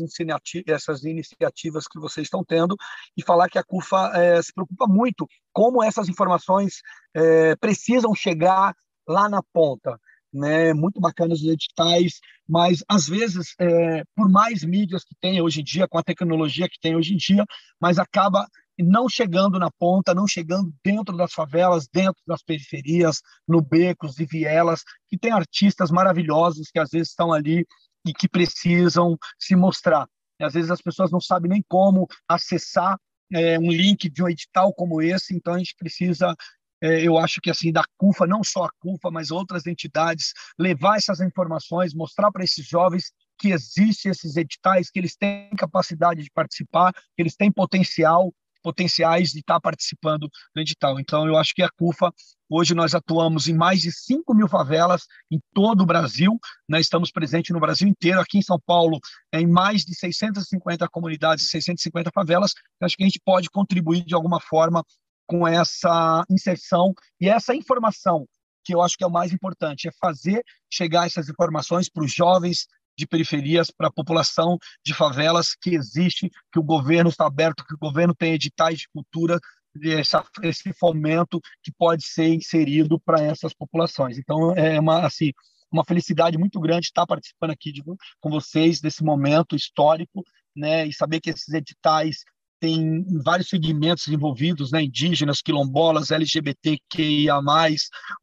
[0.66, 2.76] essas iniciativas que vocês estão tendo
[3.16, 6.80] e falar que a CUFA é, se preocupa muito como essas informações
[7.14, 8.74] é, precisam chegar
[9.06, 9.98] lá na ponta.
[10.32, 15.60] Né, muito bacanas os editais, mas às vezes, é, por mais mídias que tem hoje
[15.60, 17.42] em dia, com a tecnologia que tem hoje em dia,
[17.80, 18.46] mas acaba
[18.78, 24.26] não chegando na ponta, não chegando dentro das favelas, dentro das periferias, no becos e
[24.26, 27.66] vielas, que tem artistas maravilhosos que às vezes estão ali
[28.06, 30.06] e que precisam se mostrar.
[30.38, 32.98] E, às vezes as pessoas não sabem nem como acessar
[33.32, 36.34] é, um link de um edital como esse, então a gente precisa
[36.80, 41.20] eu acho que assim da CUFA, não só a CUFA, mas outras entidades, levar essas
[41.20, 46.92] informações, mostrar para esses jovens que existem esses editais, que eles têm capacidade de participar,
[46.92, 50.98] que eles têm potencial, potenciais de estar participando do edital.
[50.98, 52.12] Então, eu acho que a CUFA,
[52.48, 56.36] hoje nós atuamos em mais de 5 mil favelas em todo o Brasil,
[56.68, 56.80] né?
[56.80, 58.98] estamos presentes no Brasil inteiro, aqui em São Paulo,
[59.32, 64.14] em mais de 650 comunidades, 650 favelas, eu acho que a gente pode contribuir de
[64.14, 64.84] alguma forma
[65.26, 68.26] com essa inserção e essa informação
[68.64, 72.12] que eu acho que é o mais importante, é fazer chegar essas informações para os
[72.12, 72.66] jovens,
[72.98, 77.74] de periferias para a população de favelas que existe, que o governo está aberto, que
[77.74, 79.38] o governo tem editais de cultura,
[79.84, 84.18] essa, esse fomento que pode ser inserido para essas populações.
[84.18, 85.32] Então, é uma, assim,
[85.70, 87.82] uma felicidade muito grande estar participando aqui de,
[88.18, 90.24] com vocês desse momento histórico,
[90.56, 92.24] né, e saber que esses editais
[92.60, 97.40] têm vários segmentos envolvidos, né, indígenas, quilombolas, LGBTQIA+,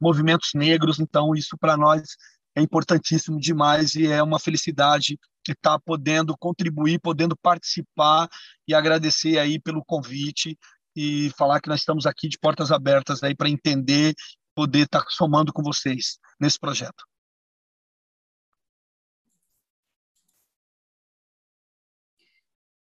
[0.02, 2.02] movimentos negros, então isso para nós
[2.56, 5.18] é importantíssimo demais e é uma felicidade
[5.52, 8.30] estar podendo contribuir, podendo participar
[8.68, 10.58] e agradecer aí pelo convite
[10.96, 14.14] e falar que nós estamos aqui de portas abertas aí para entender,
[14.56, 17.04] poder estar somando com vocês nesse projeto.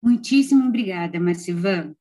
[0.03, 1.95] Muitíssimo obrigada, Marcivan.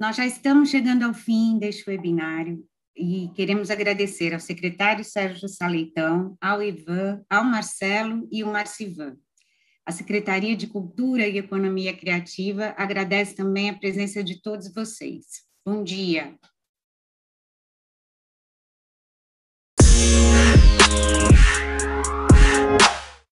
[0.00, 2.64] Nós já estamos chegando ao fim deste webinário
[2.96, 9.16] e queremos agradecer ao secretário Sérgio Saleitão, ao Ivan, ao Marcelo e ao Marcivan.
[9.86, 15.24] A Secretaria de Cultura e Economia Criativa agradece também a presença de todos vocês.
[15.64, 16.36] Bom dia.